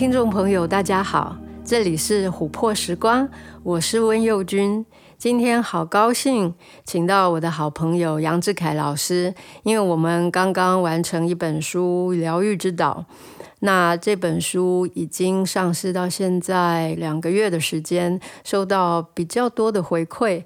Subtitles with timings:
[0.00, 3.28] 听众朋友，大家好，这里是琥珀时光，
[3.62, 4.82] 我是温佑君。
[5.18, 6.54] 今天好高兴，
[6.86, 13.04] 请到我的好朋友杨志凯老师，因为我们刚刚完成一本书《疗愈之岛》，
[13.58, 20.42] 那这本书已经上市到现在两个月的时间，收到比较多的回馈。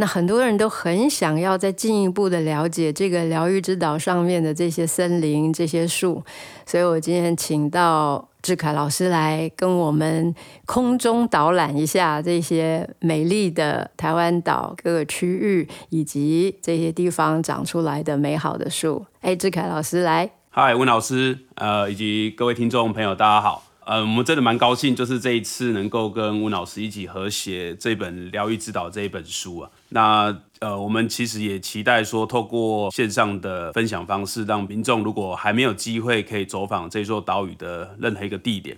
[0.00, 6.22] 那很多人都很想要再进一步的了解这个疗愈之岛上面的这些森林、这些树，
[6.66, 10.34] 所以我今天请到志凯老师来跟我们
[10.64, 19.04] 空中导览一下这些美丽的台湾岛各个区域以及这些地方长出来的美好的树。
[19.20, 23.64] 哎，志凯老师来，嗨，温老师，呃，以及各位听众朋友，大家好。
[23.84, 29.70] 呃，我们真的蛮高兴，就是这一次能够跟温老师一起合写这本《疗愈之岛》这一本书啊。
[29.88, 38.76] 那呃，我们其实也期待说，透过线上的分享方式，让民众如果还没有机会可以走访这座岛屿的任何一个地点，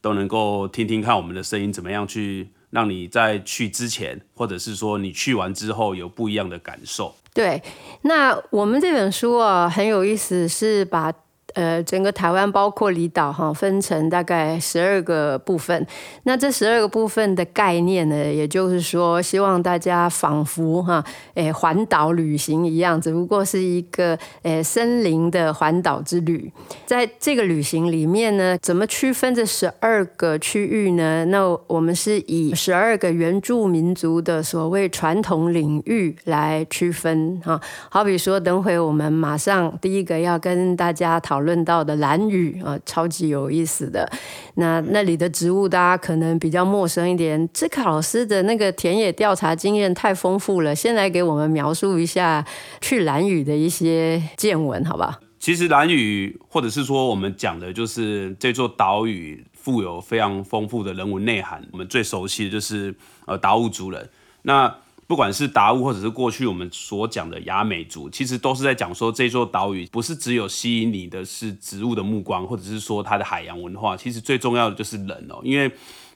[0.00, 7.14] 都能够听听看我们的声音，怎么样去让你在去之前，或者是说你去完之后有不一样的感受。
[7.32, 7.62] 对，
[8.02, 11.12] 那我们这本书啊，很有意思，是把。
[11.54, 15.86] 呃，整个台湾包括离岛哈，分成大概十二个部分。
[16.24, 26.50] 那这十二个部分的概念呢，也就是说，希望大家仿佛哈，诶，环岛旅行一样，只不过是一个诶森林的环岛之旅。
[26.86, 31.24] 在这个旅行里面呢，怎么区分这十二个区域呢？
[31.26, 37.60] 那我们是以十二个原住民族的所谓传统领域来区分哈。
[37.90, 41.52] 好比说，等会我们马上第一个要跟大家讨论。
[41.52, 44.10] 论到的蓝屿啊，超级有意思的。
[44.54, 47.46] 那那里的植物，大家可能比较陌生一点。
[47.52, 52.42] 志凯老师的那个田野调查经验太丰富了，先来给我们描述一下
[52.80, 55.20] 去蓝屿的一些见闻，好吧？
[55.38, 61.62] 其实蓝屿，或者是说我们讲的，就是这座岛屿富有非常丰富的人文内涵。
[61.70, 62.94] 我们最熟悉的就是
[63.26, 64.08] 呃达悟族人。
[64.40, 64.74] 那
[65.06, 75.40] 不管是达悟，或者是过去我们所讲的雅美族，其实都是在讲说，这座岛屿不是只有吸引你的是植物的目光，或者是说它的海洋文化，其实最重要的就是人哦。
[75.42, 75.70] 因为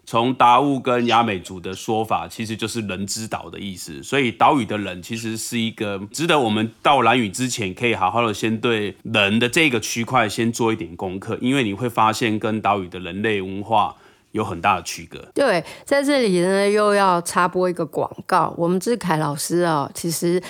[0.07, 13.95] 从达悟跟雅美族的说法，其实就是人之岛的意思，所以岛屿的人其实是一个值得我们到兰屿之前，可以好好的先对人的这个区块先做一点功课，因为你会发现跟岛屿的人类文化。
[14.33, 15.19] 有很大的区隔。
[15.35, 18.55] 对，在这里呢，又要插播一个广告。
[18.57, 20.43] 我们志凯老师啊，其实。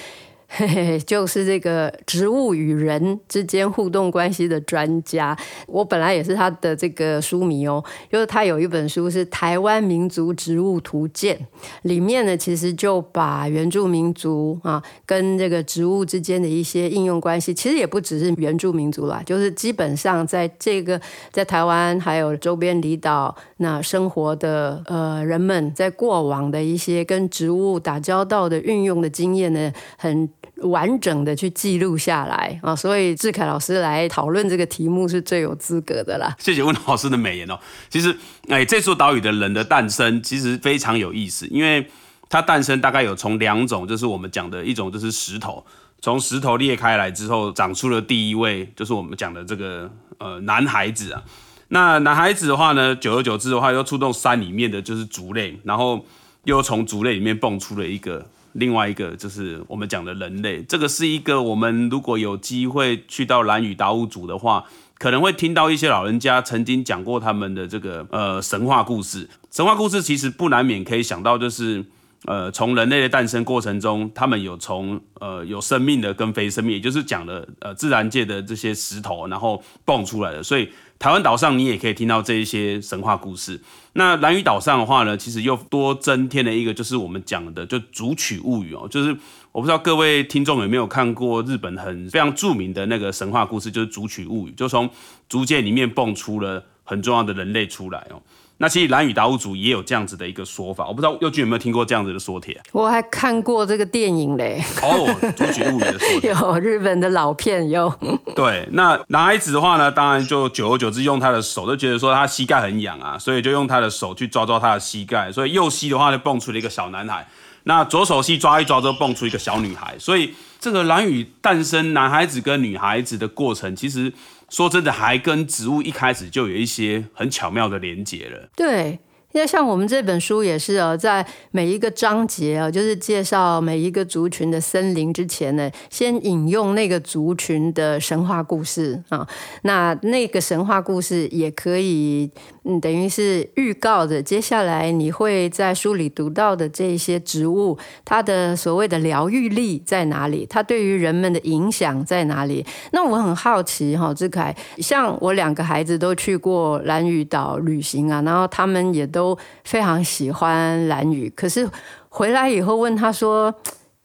[0.49, 5.37] 嘿嘿，就是这个植物与人之间互动关系的专家。
[5.67, 11.37] 我本来也是他的这个书迷哦，就是他有一本书是《台湾民族植物图鉴》，
[11.83, 20.99] 里面呢其实就把原住民族啊跟这个植物之间的一些应用关系，其实也不只是原住民族啦，就是基本上在这个
[21.33, 30.31] 在台湾还有周边离岛那生活的呃人们，在过往的一些跟植物打交道的运用的经验呢，很。
[30.63, 36.35] 完整的去记录下来啊，所以智凯老师来讨论这个题目是最有资格的啦。
[36.39, 37.59] 谢谢温老师的美言哦。
[37.91, 38.17] 其实，
[38.49, 41.87] 哎，这座岛屿的人的诞生其实非常有意思，因为
[42.31, 45.65] 它诞生大概有从两种，就是我们讲的一种就是石头，
[46.01, 51.23] 从石头裂开来之后长出了第一位，就是我们讲的这个呃男孩子啊。
[51.69, 56.05] 那男孩子的话呢，久而久之的话，又触动山里面的就是竹类，然后
[56.45, 58.27] 又从竹类里面蹦出了一个。
[58.59, 64.65] 另外一个就是我们讲的人类，这个是一个我们如果有机会去到兰屿达悟族的话，
[64.99, 69.29] 可能会听到一些老人家曾经讲过他们的这个呃神话故事。
[69.51, 71.85] 神话故事其实不难免可以想到，就是
[72.25, 80.69] 呃从人类的诞生过程中，他们有从呃有生命的跟非生命，也就是讲的呃自然界的这些石头，然后蹦出来的，所以。
[80.99, 83.61] 台湾岛上，你也可以听到这一些神话故事。
[83.93, 88.89] 那兰屿岛上的话呢，其实又多增添了一个，就是我们讲的就竹取物语哦。
[88.89, 89.15] 就是
[89.53, 94.89] 我不知道各位听众有没有看过日本很非常著名的那个神话故事，就是竹取物语，就从
[95.29, 98.23] 竹简里面蹦出了很重要的人类出来哦。
[98.59, 102.59] 那其实蓝雨达悟族也有这样子的一个说法，我不知道佑君有没有听过这样子的说帖？
[102.73, 104.65] 我还看过这个电影嘞。
[104.83, 106.31] 哦，竹取物语的说 帖。
[106.31, 107.93] 有日本的老片有。
[108.35, 117.29] 对，那男孩子的话呢，当然就久而久之用他的手，就觉得说他膝盖很痒啊，所以就用他的手去抓抓他的膝盖，所以右膝的话就蹦出了一个小男孩，
[117.65, 124.11] 那左手膝抓一抓之后蹦出一个小女孩，所以这个蓝雨诞生男孩子跟女孩子的过程，其实。
[124.49, 128.49] 说真的，还跟植物一开始就有一些很巧妙的连接了。
[128.57, 128.99] 对，
[129.33, 139.27] 因为像我们这本书也是哦，在每一个章节啊，就是介绍每一个族群的森林之前呢，先引用那个族群的神话故事啊。
[139.63, 142.31] 那那个神话故事也可以，
[142.69, 150.45] 嗯，等于是预告着接下来你会在书里读到的这些植物，它的所谓的疗愈力在哪里？
[150.51, 152.67] 它对于人们的影响在哪里？
[152.93, 159.37] 那我很好奇哈，志凯，像我两个孩子都去过蓝屿岛旅行啊，然后他们也都。
[159.65, 161.69] 非常喜欢蓝屿，可是
[162.09, 163.53] 回来以后问他说：“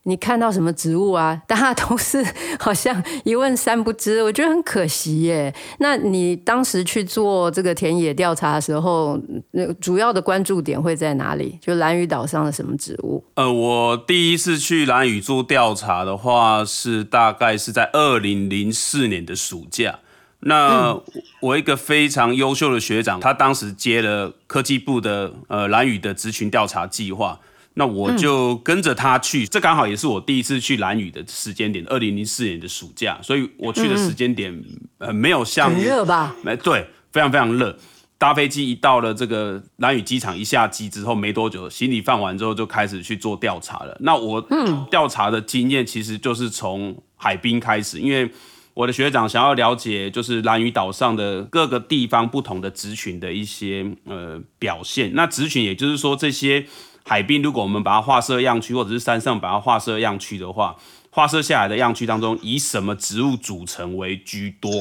[0.03, 2.25] 你看到什么植物啊？” 大家都是
[2.59, 5.53] 好像一问三不知，我觉得很可惜耶。
[5.79, 9.19] 那你当时去做这个田野调查的时候，
[9.51, 11.57] 那主要的关注点会在哪里？
[11.61, 13.23] 就兰屿岛上的什么植物？
[13.35, 19.99] 呃，我第一次去兰屿做调查的话，是大概是在二零零四年的暑假。
[20.43, 20.99] 那
[21.39, 27.39] 我一个非常优秀的学长，他当时接了科技部的呃兰屿的职群调查计划，
[27.73, 34.63] 那我就跟着他去，这刚好也是我第一次去蓝屿的时间点，二零零四年的暑假，所以我去的时间点
[34.97, 36.35] 呃没有像很热吧？
[36.43, 37.77] 没对，非常非常热。
[38.17, 43.97] 搭飞机一到了这个兰屿机场，一下机之后没多久，行李放完之后就开始去做调查了。
[44.01, 44.45] 那我
[44.89, 48.29] 调查的经验其实就是从海滨开始，因为。
[48.73, 55.11] 我的学长想要了解，就是兰屿岛上的各个地方不同的族群的一些呃表现。
[55.13, 56.65] 那族群也就是说，这些
[57.03, 60.75] 海滨，如果我们把它划设样区，或者是山上把它划设样区的话，
[61.09, 64.71] 划设下来的样区当中，以什么植物组成为居多？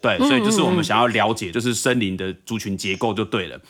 [0.00, 3.60] 对，所以就是我们想要了解，就是森林的族群结构就对了。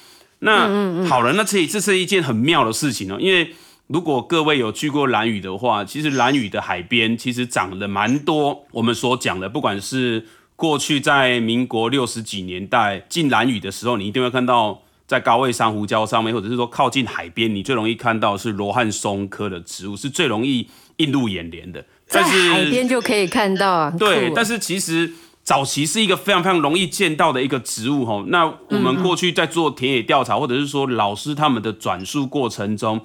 [0.41, 3.55] 那好了，那这这是一件很妙的事情哦，因为。
[3.89, 8.67] 如果各位有去过兰屿的话，其实兰屿的海边其实长了蛮多。
[8.73, 10.27] 我们所讲的，不管是
[10.57, 21.85] 过去在民国六十几年代进兰屿的时候，你一定会看到在高位珊瑚礁上面，或者是说靠近海边，你最容易看到是罗汉松科的植物，是最容易映入眼帘的。
[22.07, 23.95] 在海边就可以看到啊。
[23.99, 25.13] 对，但是其实
[25.43, 28.25] 早期是一个非常非常容易见到的一个植物哈。
[28.29, 33.01] 那我们过去在做田野调查，或者是说老师他们的转述过程中。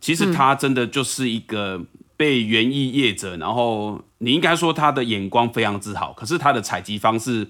[0.00, 1.80] 其实它真的就是一个
[2.14, 7.48] 被园艺业者，然后你应该说他的眼光非常之好，可是他的采集方式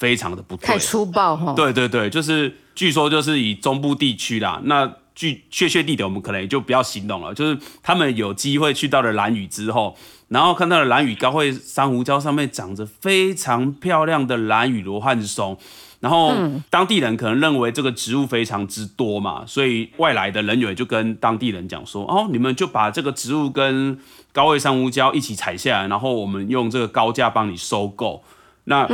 [0.00, 1.52] 非常的不对，太粗暴哈。
[1.52, 9.94] 对对对，就是据说就是以中部地区啦，那据确切地点我们可能也就不要形容了，就是他们有机会去到了蓝屿之后，
[10.28, 15.58] 然后看到了蓝屿高会珊瑚礁上面长着非常漂亮的蓝屿罗汉松。
[16.00, 16.32] 然后
[16.70, 23.98] 当地人可能认为这个植物非常之多嘛，所以外来的人员就跟当地人讲说：“哦，你们就把这个植物跟
[24.32, 28.24] 高位珊瑚礁一起采下来，然后我们用这个高价帮你收购。”
[28.64, 28.88] 那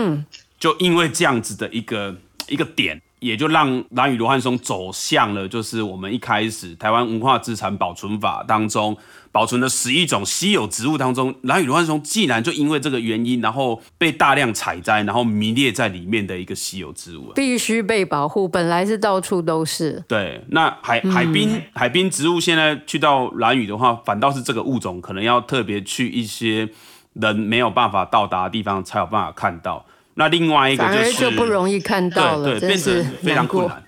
[0.58, 2.16] 就因为这样子的一个
[2.48, 8.96] 一个点，也就让兰屿罗汉松走向了就是我们一开始台湾文化资产保存法当中。
[9.32, 18.48] 保存的十一种稀有植物当中，兰屿罗汉松既然就因为这个原因，然后被大量采摘，然后迷列在里面的一个稀有植物，必须被保护。
[18.48, 20.02] 本来是到处都是。
[20.08, 26.66] 对，那海海滨、嗯、海滨植物现在去到兰屿的话，反倒是这个物种可能要特别去一些
[27.12, 29.84] 人没有办法到达的地方才有办法看到。
[30.16, 33.82] 那另外一个就是就不容易看到了，对，对，变成非常困难。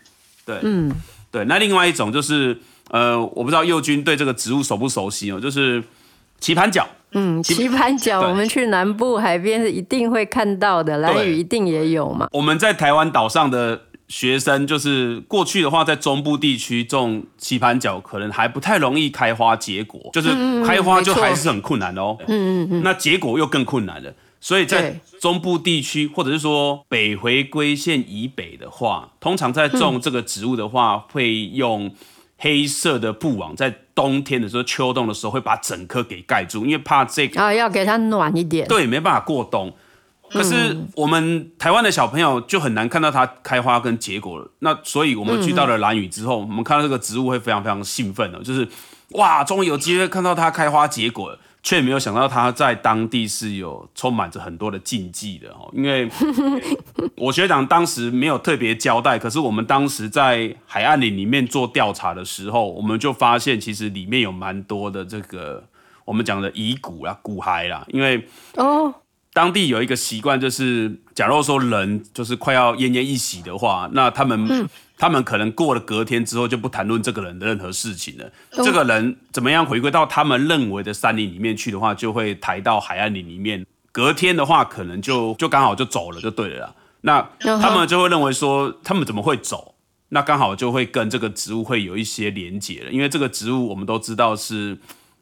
[0.46, 0.90] 对，嗯，
[1.30, 1.44] 对。
[1.44, 2.56] 那另外一种就是。
[2.90, 5.84] 呃，我不知道佑君对这个植物熟不熟悉哦，就是
[6.40, 6.88] 棋盘脚。
[7.12, 12.28] 嗯，棋盘脚，我们去南部海边是一定会看到的，兰屿一定也有嘛。
[12.32, 20.30] 我们在台湾岛上的学生，就是过去的话，在中部地区种棋盘脚，可能还不太容易开花结果，就是
[20.64, 22.16] 开花就还是很困难哦。
[22.26, 22.26] 嗯
[22.62, 22.82] 嗯嗯。
[22.82, 31.94] 那结果又更困难了，所以在中部地区，或者是说北回归线以北的话，通常在种这个植物的话，会用。
[32.40, 38.64] 黑色的布网在冬天的时候、秋冬的时候会把整棵给盖住，因为怕这个啊，要给它暖一点。
[38.68, 39.74] 对，没办法过冬。
[40.30, 44.48] 可是我们台湾的小朋友就很难看到它开花跟结果了。
[44.60, 48.68] 那所以我们去到了兰屿之后，我们看到这个植物会非常非常兴奋的，就是
[49.14, 51.38] 哇，终于有机会看到它开花结果了。
[51.62, 55.70] 却没有想到，他在当地是有充满着很多的禁忌的哦。
[55.74, 56.08] 因为
[57.16, 65.64] 我学长当时没有特别交代，可是我们当时在海岸林里面做调查的时候，我们就发现其实里面有蛮多的这个
[66.04, 67.84] 我们讲的遗骨啦、骨骸啦。
[67.88, 68.94] 因为哦，
[69.32, 74.68] 当地有一个习惯，就是假如说人就是快要奄奄一息的话，那他们。
[74.98, 78.28] 嗯他们可能过了隔天之后就不谈论这个人的任何事情了。
[78.50, 83.64] 这个人怎么样回归到他们认为的山林里面去的话，就会抬到海岸林里面。
[83.92, 86.74] 隔天的话，可能就就刚好就走了，就对了啦。
[87.02, 89.76] 那他们就会认为说，他们怎么会走？
[90.08, 94.76] 那刚好就会跟这个植物会有一些连结了，因为这个植物我们都知道是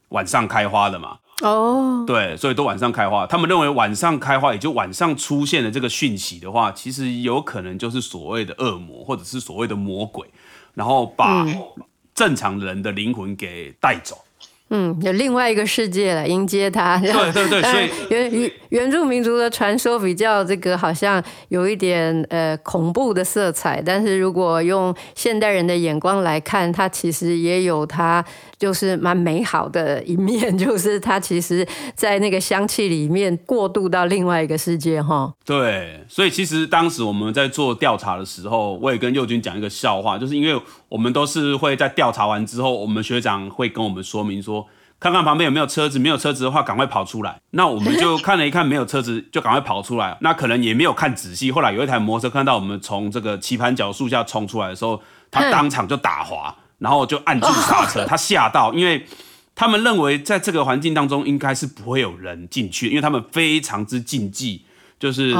[0.08, 1.18] 晚上开花的嘛。
[1.42, 3.26] 哦，对，所以都晚上开花。
[3.26, 10.26] 他们认为晚上开花，也就晚上出现的这个讯息的话，其实有可能就是所谓的恶魔，或者是所谓的魔鬼，
[10.72, 11.46] 然后把
[12.14, 14.16] 正常人的灵魂给带走。
[14.68, 16.98] 嗯，有另外一个世界来迎接他。
[16.98, 28.24] 对对对，所以 原原住民族的传说比较这个好像有一点呃恐怖的色彩，但是如果用现代人的眼光来看，它其实也有它
[28.58, 35.32] 就是蛮美好的一面， 就是它其实在那个香气里面过渡到另外一个世界哈。
[35.44, 44.66] 对，所以其实当时我们在做调查的时候，我也跟佑君讲一个笑话，就是因为我们都是会在调查完之后，我们学长会跟我们说明说。
[44.98, 47.38] 看看旁边有没有车子，没有车子的话，赶快跑出来。
[47.50, 50.16] 那我们就看了一看，没有车子，就赶快跑出来。
[50.22, 51.52] 那可能也没有看仔细。
[51.52, 54.98] 后来有一台摩托车看到我们从这个棋盘角树下冲出来的时候，
[55.30, 58.04] 他当场就打滑，然后就按住刹车。
[58.04, 59.06] 他吓到，因为
[59.54, 64.62] 他们认为在这个环境当中应该是不会有人进去，因为他们非常之禁忌，
[64.98, 65.34] 就是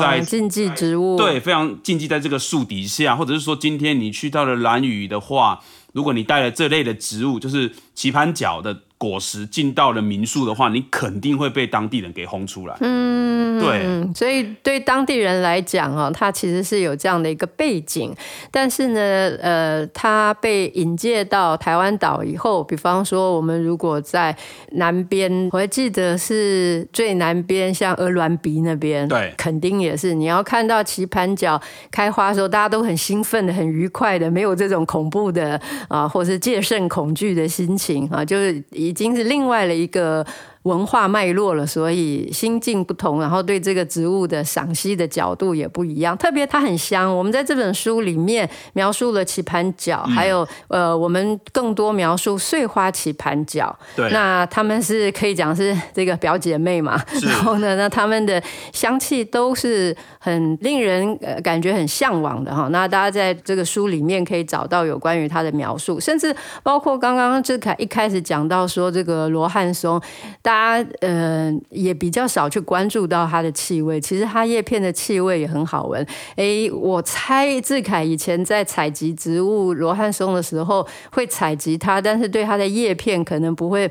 [0.00, 5.60] 在禁忌植物，对，非常禁忌在这个树底下，或者是说今天你去到了蓝屿的话，
[5.92, 8.82] 如果你带了这类的植物，就是棋盘角的。
[9.00, 12.76] 果实进到了民宿的话，你肯定会被当地人给轰出来。
[12.82, 18.14] 嗯，对，所以对当地人来讲啊，他其实是有这样的一个背景。
[18.50, 19.00] 但是呢，
[19.40, 24.36] 呃，他被引介到台湾岛以后，比方说我们如果在
[24.72, 30.12] 南边，我还记得是最南边，像鹅銮鼻那边，对，肯定也是。
[30.12, 31.58] 你要看到棋盘角
[31.90, 38.89] 开花的时候，大家都很兴奋的、很愉快的，没有这种恐怖的啊，或是戒慎恐惧的心情啊，就是以。
[38.90, 40.26] 已经是另外的一个。
[40.64, 46.14] 文化脉络了，所以心境不同，然后对这个植物的赏析的角度也不一样。
[46.18, 53.74] 特别它很香，我们在这本书里面描述了棋盘角，嗯、还有呃，我们更多描述碎花棋盘角。
[53.96, 57.02] 对，那他们是可以讲是这个表姐妹嘛？
[57.22, 62.68] 然后呢，那他们的香气都是很令人呃感觉很向往的哈。
[62.68, 70.00] 那大家在这个书里面可以找到有关于它的描述，甚至包括刚刚志凯一开始讲到说这个罗汉松。
[70.42, 76.06] 大家呃也比较少去关注到它的气味，其实它叶片的气味也很好闻。
[76.36, 83.90] 诶，我猜志凯以前在采集植物罗汉松的时候会采集它，但是对它的叶片可能不会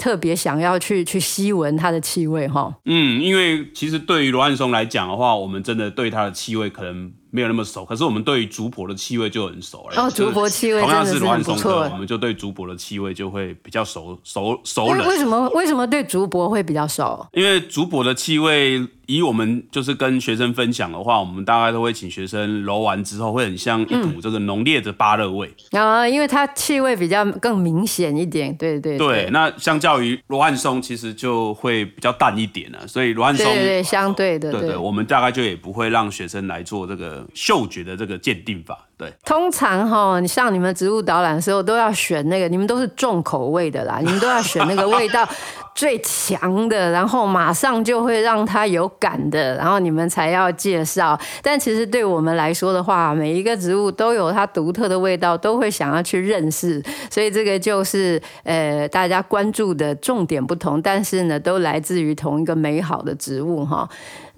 [0.00, 2.74] 特别想要去去吸闻它的气味哈。
[2.86, 7.12] 嗯，因为其实对于罗汉松来讲的话，我们真的对它的气味可能。
[7.32, 10.02] 没有那么熟，可是我们对于竹柏的气味就很熟了。
[10.02, 10.80] 哦，竹柏气味。
[10.80, 15.06] 同样是罗汉松的，我们就对竹柏的气味就会比较熟熟熟人。
[15.06, 17.24] 为什么为什么对竹柏会比较熟？
[17.32, 18.84] 因为竹柏的气味。
[19.10, 25.48] 以我们就是跟学生分享的话，我们大概都会请学生揉完之后，会很像一股这个浓烈的芭乐味。
[25.72, 29.08] 啊、嗯，因为它气味比较更明显一点，对对对。
[29.24, 32.86] 对，那相较于罗汉松，其实就会比较淡一点了。
[32.86, 33.46] 所以罗汉松，
[33.82, 38.86] 相对的，对对，我们大概就也不会让学生来做这个嗅觉的这个鉴定法。
[39.00, 45.26] 对，通常哈，你像你们植物导览的时候，都要选那个，你们都是重口味的啦， 你们都要选那个味道
[45.74, 51.18] 最强的，然后马上就会让它有感的，然后你们才要介绍。
[51.40, 56.82] 但其实对我们来说的话，每一个植物都有它独特的味道，都会想要去认识。
[57.10, 63.88] 所以这个就是呃，大家关注的重点不同，但是呢，都来自于同一个美好的植物哈。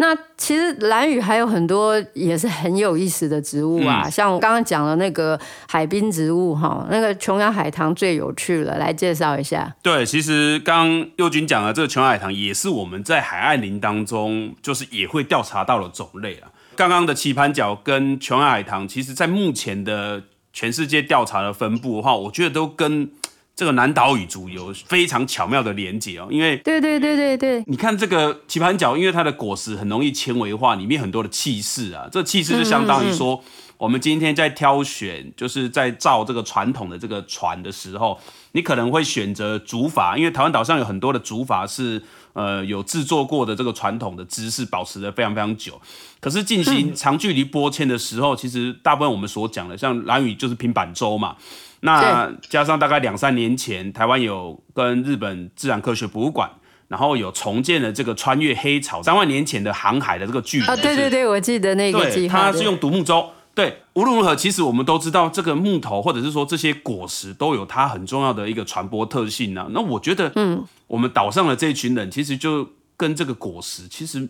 [0.02, 9.73] 那其实兰屿还有很多也是很有意思的植物啊，嗯、像我刚刚讲的那个海滨植物哈，那个琼瑶海棠最有趣了，来介绍一下。
[9.80, 16.50] 对，其实刚刚佑君讲的这个琼瑶海棠也是我们在海岸林当中就是也会调查到的种类啊。
[16.75, 23.09] 刚刚的棋盘角跟琼瑶海棠，其实在目前的全世界调查的分布的话，我觉得都跟。
[23.54, 38.18] 这个南岛语族有非常巧妙的连接哦，因为对对对对对，你看这个棋盘角，因为它的果实很容易纤维化，里面很多的气势啊，这气势就相当于说，嗯嗯嗯，我们今天在挑选，就是在造这个传统的这个船的时候，
[38.52, 45.78] 你可能会选择竹筏，因为台湾岛上有很多的竹筏是呃有制作过的这个传统的姿势，保持的非常非常久。
[46.21, 51.37] 可是进行长距离拨迁的时候，嗯、其实大部分我们所讲的，像蓝屿就是平板舟嘛。
[51.84, 56.48] 那加上大概两三年前，台湾有跟日本自然科学博物馆，
[56.86, 60.66] 然后有重建了这个穿越黑潮三万年前的航海的这个距离。
[60.66, 62.50] 啊，对对对，我记得那个计划。
[62.50, 63.30] 它是用独木舟。
[63.54, 69.68] 对，无论如何，其实我们都知道这个木头或者是说这些果实都有它很重要的一个传播特性呢、啊。
[69.72, 74.28] 那我觉得，嗯，我们岛上的这一群人其实就跟这个果实其实。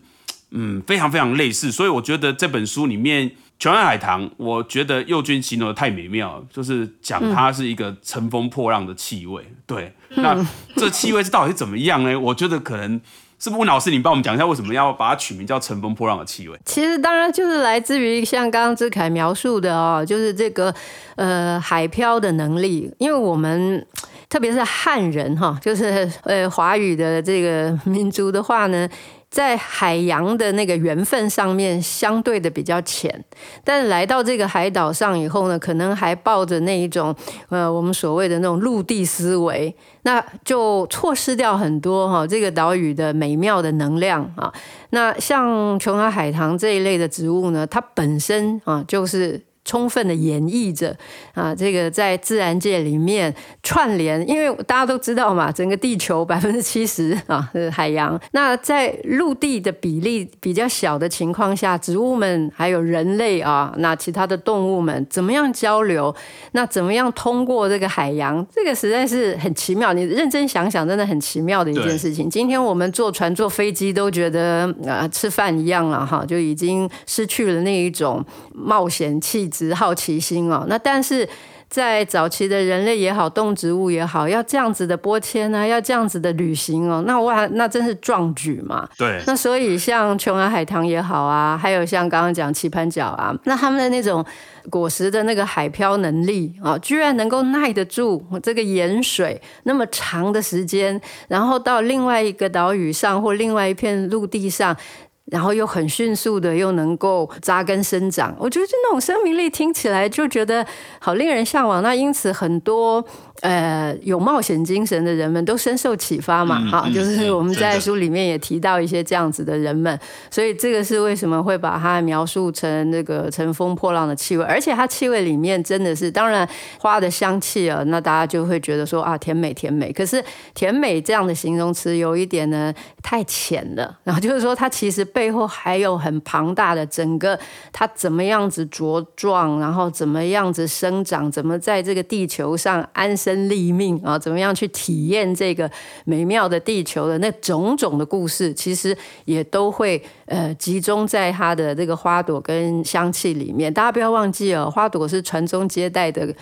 [0.53, 1.71] 嗯，非常非常类似。
[1.71, 3.31] 所以我觉得这本书里面。
[3.59, 9.41] 琼崖海棠，我觉得右君形容的太美妙了，就是讲它是一个乘风破浪的气味。
[9.47, 10.45] 嗯、对，那
[10.75, 12.19] 这气味是到底是怎么样呢？
[12.19, 12.99] 我觉得可能
[13.39, 16.59] 是不是温老师，你帮我们讲一下为什么要把它取名叫乘风破浪的气味？
[16.65, 20.73] 其实当然就是来自于像刚刚志凯描述的哦，就是这个
[21.15, 23.85] 呃海漂的能力，因为我们
[24.27, 28.89] 特别是汉人哈，就是呃华语的这个民族的话呢。
[29.33, 33.25] 在海洋的那个缘分上面相对的比较浅，
[33.63, 37.15] 但来到这个海岛上以后呢，可能还抱着那一种
[37.49, 44.53] 呃我们所谓的那种陆地思维，那就错失掉很多哈这个岛屿的美妙的能量啊。
[44.91, 49.41] 那像琼崖海棠这一类的植物呢，它本身啊就是。
[49.65, 50.95] 充分的演绎着
[51.33, 58.19] 啊，这个在自然界里面串联，因为大家都知道嘛，整个地球 百分之七十啊是海洋。
[58.31, 66.13] 那在陆地的比例比较小的情况下，植物们还有人类啊，那其他的动物们怎么样交流？
[66.51, 68.45] 那怎么样通过这个海洋？
[68.53, 69.93] 这个实在是很奇妙。
[69.93, 72.29] 你认真想想，真的很奇妙的一件事情。
[72.29, 81.29] 今天我们坐船、坐飞机都觉得啊，吃饭一样了哈，就已经失去了那一种冒险气质好奇心哦，那但是
[81.69, 88.87] 在早期的人类也好，动植物也好，要这样子的播迁啊，要这样子的旅行哦，那哇，那真是壮举嘛。
[88.95, 89.19] 对。
[89.25, 94.23] 那所以像琼崖海棠也好啊，还有像刚刚讲棋盘角啊，那他们的那种
[94.69, 104.77] 果实的那个海漂能力啊，居然能够耐得住这个盐水那么长的时间，然后到另外一个岛屿上或另外一片陆地上。
[105.25, 110.65] 然后又很迅速的，又能够扎根生长，我觉得就那种生命力听起来就觉得
[110.99, 111.81] 好令人向往。
[111.81, 113.05] 那因此很多。
[113.43, 119.99] 呃，有冒险精神的人们都深受启发嘛，哈、嗯，就是我们在书里面也提到一些这样子的人们，
[120.31, 126.47] 所以这个是为什么会把它描述成那个乘风破浪的气味，而且它气味里面真的是，当然
[126.79, 137.37] 花的香气啊，那大家就会觉得说啊，甜美甜美，可是甜美这样的形容词有一点呢太浅了，然后就是说它其实背后还有很庞大的整个
[137.73, 143.32] 它怎么样子茁壮，然后怎么样子生长，怎么在这个地球上安身。
[143.49, 145.69] 立命啊，怎么样去体验这个
[146.05, 153.73] 美妙的地球的那种种的故事，其实也都会呃集中在它的这个花朵跟香气里面。
[153.73, 156.33] 大家不要忘记哦，花朵是传宗接代的。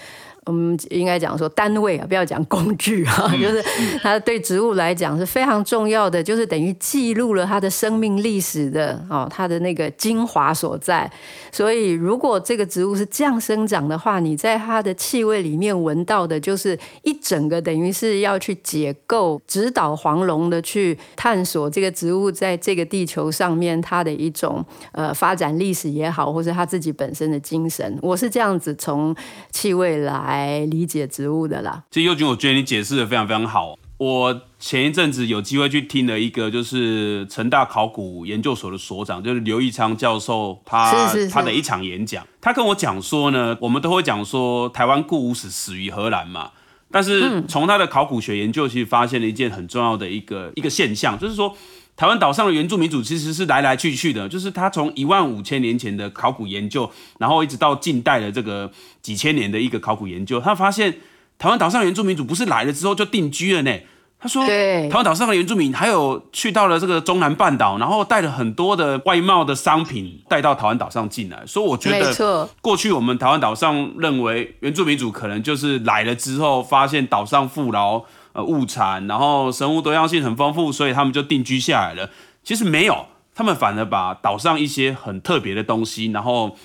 [0.52, 3.64] 嗯，应该讲说单位啊，不要讲工具啊，就是
[4.02, 11.10] 它对植物来讲是非常重要的，就是等于记录了它的生命历史的哦，它的那个精华所在。
[11.52, 27.98] 所以，如果这个植物是这样生长的话，你在它的气味里面闻到的，就是一整个等于是要去解构、指导黄龙的去探索这个植物在这个地球上面它的一种呃发展历史也好，或者它自己本身的精神。
[28.02, 29.16] 我是这样子从
[29.52, 30.41] 气味来。
[30.42, 31.84] 来理解植物的啦。
[31.92, 33.78] 其实佑君，我觉得你解释的非常非常好。
[33.98, 40.92] 我前一阵子有机会去听了一个，就是成大考古研究所的所长，就是刘义昌教授，他
[41.32, 42.26] 他的一场演讲。
[42.42, 46.52] 他跟我讲说呢，我们都会讲说台湾故无史，始于荷兰嘛。
[46.90, 51.56] 但是从他的考古学研究，其实发现了一件很重要的一个一个现象，就是说。
[52.02, 58.72] 台湾岛上的原住民族其实是来来去去的，就是他从一万五千年前的考古研究，然后一直到近代的这个
[59.04, 60.98] 几千年的一个考古研究，他发现
[61.38, 63.72] 台湾岛上的原住民族不是来了之后就定居了呢。
[64.20, 71.44] 他说，台湾岛上的原住民还有去到了这个中南半岛，然后带了很多的外贸的商品带到台湾岛上进来。
[71.46, 78.04] 所以我觉得，过去我们台湾岛上认为原住民族可能就是来了之后发现岛上富饶。
[78.34, 82.10] 呃，物产，然后生物多样性很丰富，所以他们就定居下来了。
[82.44, 86.58] 其实没有，他们反而把岛上一些很特别的东西，然后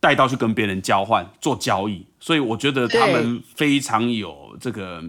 [0.00, 2.06] 带到去跟别人交换做交易。
[2.20, 5.02] 所以我觉得他们非常有这个。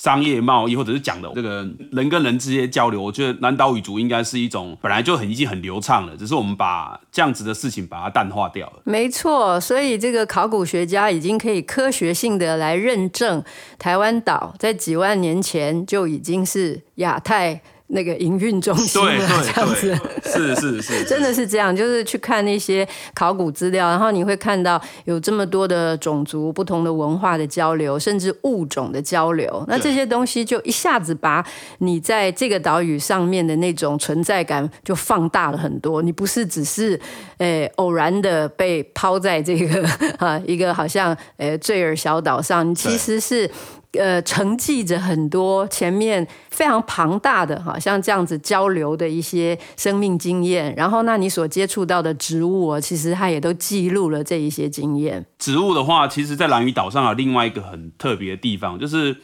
[0.00, 8.80] 商业贸易，或者是讲的这个人跟人之间交流，我觉得南岛语族应该是一种本来就很已经很流畅了，只是我们把这样子的事情把它淡化掉了。
[8.84, 13.44] 没错，所以这个考古学家已经可以科学性的来认证，
[13.78, 17.60] 台湾岛在几万年前就已经是亚太。
[17.92, 21.74] 那个营运中心了，这样子是是是，真的是这样。
[21.74, 29.64] 就是去看那些考古资料，然后你会看到有这么多的种族、不同的文化的交流，甚至物种的交流。
[29.66, 31.44] 那这些东西就一下子把
[31.78, 36.00] 你在这个岛屿上面的那种存在感就放大了很多。
[36.00, 36.98] 你不是只是
[37.38, 43.50] 诶偶然的被抛在这个 啊一个好像诶坠儿小岛上，你其实是。
[43.92, 50.74] 呃承继着很多前面非常庞大的哈，像这样子交流的一些生命经验。
[50.76, 55.26] 然后，那你所接触到的植物啊，其实它也都记录了这一些经验。
[55.38, 59.16] 植物的话，其实在蓝屿岛上有另外一个很特别的地方，就是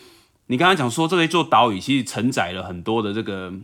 [0.46, 3.52] 你刚才讲说这一座岛屿其实承载了很多的这个。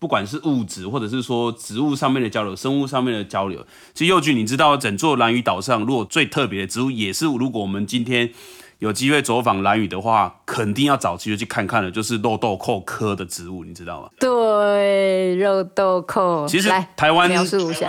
[0.00, 8.30] 不管是物质，或者是说植物上面的交流，生物上面的交流，其实佑君，你知道，整座蓝屿岛上，如果最特别的植物，也是如果我们今天
[8.78, 14.08] 有机会走访兰屿的话，肯定要找机会去看看的，就是肉豆蔻科的植物，你知道吗？
[14.18, 16.46] 对，肉豆蔻。
[16.48, 17.30] 其实台湾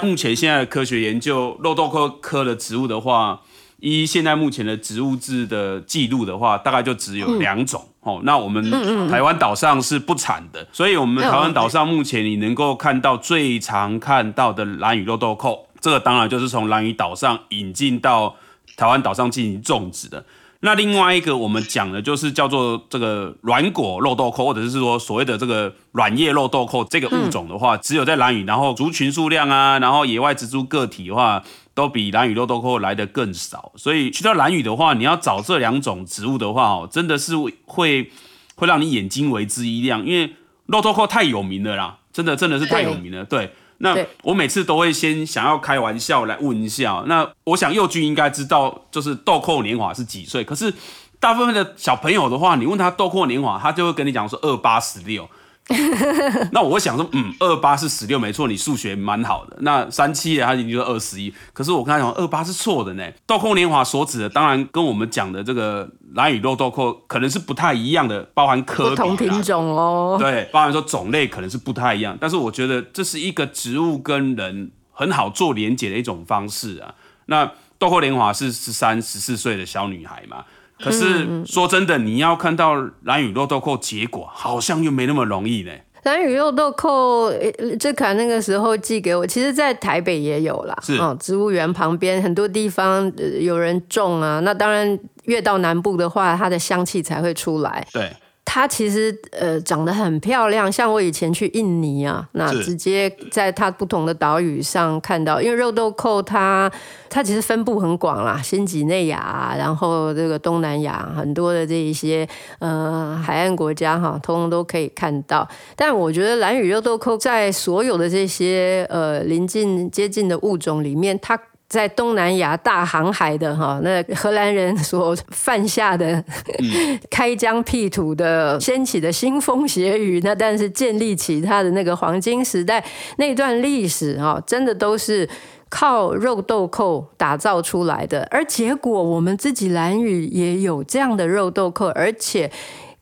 [0.01, 3.41] 目前现在的科学研究肉豆蔻科的植物的话。
[3.81, 8.21] 依现在目前的植物志的记录的话，大概就只有两种、嗯、哦。
[8.25, 8.69] 那我们
[9.09, 18.35] 台湾岛上是不产的，所以我们台湾岛上目前你能够看到最常看到的兰屿肉豆蔻，这个当然就是从兰屿岛上引进到
[18.75, 20.25] 台湾岛上进行种植的。
[20.61, 31.43] 那另外一个我们讲的就是叫做这个软果肉豆蔻，或者是说所谓的这个软叶肉豆蔻这个物种的话，只有在蓝屿，然后族群数量啊，然后野外植株个体的话。
[31.75, 38.11] 都比蓝屿肉豆蔻来的更少，所以去到蓝屿的话，你要找这两种植物的话哦，真的是会
[38.55, 40.33] 会让你眼睛为之一亮，因为
[40.65, 43.23] 肉豆蔻太有名了啦，真的真的是太有名了。
[43.23, 50.43] 对，对那我每次都会先想要开玩笑来问一下，那我想佑君应该知道，就是豆蔻年华是几岁？
[50.43, 50.73] 可是
[51.19, 55.27] 大部分的小朋友的话，你问他豆蔻年华，他就会跟你讲说二八十六。
[56.51, 59.57] 那我想说，嗯，二八是十六，没错，你数学蛮好的。
[59.61, 63.07] 那三七的他已经就是二十一，可是我跟他讲，二八是错的呢。
[63.27, 70.17] 豆蔻年华所指的，当然跟我们讲的这个蓝雨肉豆蔻可能是不太一样的，包含科比，不同品种哦。
[70.19, 76.95] 对，包含说种类可能是不太一样，但是我觉得这是一个植物跟人很好做连结的一种方式啊。
[77.27, 80.43] 那豆蔻年华是十三、十四岁的小女孩嘛？
[80.79, 85.71] 可是说真的，你要看到蓝雨肉豆蔻结果，好像又没那么容易呢。
[86.03, 87.29] 蓝雨肉豆蔻，
[87.77, 90.77] 这款那个时候寄给我，其实在台北也有啦。
[90.81, 93.11] 是哦，植物园旁边很多地方
[93.41, 94.39] 有人种啊。
[94.39, 97.85] 那当然，越到南部的话，它的香气才会出来。
[97.91, 98.09] 对。
[98.51, 106.69] 它其实呃长得很漂亮，像我以前去印尼啊，那直接在它不同的岛屿上看到，因为肉豆蔻它
[107.11, 115.47] 它其实分布很广啦，新几内亚，然后这个东南亚很多的这一些呃海岸国家哈，通通都可以看到。
[115.75, 126.13] 但我觉得兰屿肉豆蔻在所有的这些呃临近接近的物种里面，它在东南亚大航海的哈，那荷兰人所犯下的、
[126.57, 132.83] 嗯、 开疆辟土的掀起的腥风血雨，那但是建立起他的那个黄金时代
[133.17, 135.29] 那段历史啊，真的都是
[135.69, 138.27] 靠肉豆蔻打造出来的。
[138.31, 142.51] 而结果我们自己蓝屿也有这样的肉豆蔻，而且。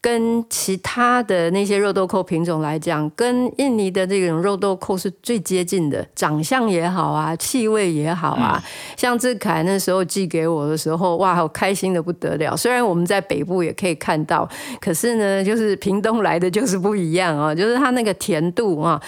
[0.08, 8.54] 跟其他的那些肉豆蔻品种来讲，跟印尼的这种肉豆蔻是最接近的，长相也好啊，气味也好啊。
[8.56, 8.64] 嗯、
[8.96, 12.56] 像志凯那时候寄给我的时候，哇，好开心的不得了。
[12.56, 14.48] 虽然我们在北部也可以看到，
[14.80, 19.02] 可是呢，就是屏东来的就是不一样啊，就是它那个甜度啊。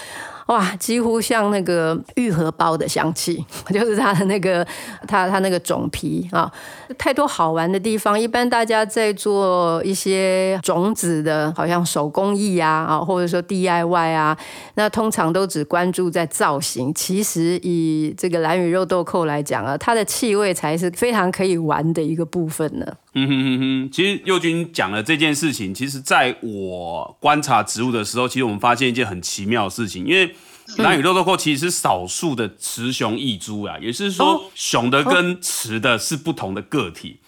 [0.50, 4.66] 哇，几乎像那个玉荷包的香气， 就是它的那个
[5.06, 6.50] 它它那个种皮啊，
[6.98, 8.18] 太多好玩的地方。
[8.18, 14.36] 一般大家在做一些种子的，好像手工艺啊啊，或者说 DIY 啊，
[14.74, 16.92] 那通常都只关注在造型。
[16.92, 22.86] 其实以这个兰屿肉豆蔻来讲啊，它的气味才是非常可以玩的一个部分呢。
[23.12, 30.34] 嗯哼哼哼，其实佑君讲了这件事情，其实在我观察植物的时候，其实我们发现一件很奇妙的事情，因为
[30.76, 37.18] 兰屿肉豆蔻其实是少数的雌雄异株啊，也是说雄的跟雌的是不同的个体，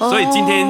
[0.00, 0.66] 所以今天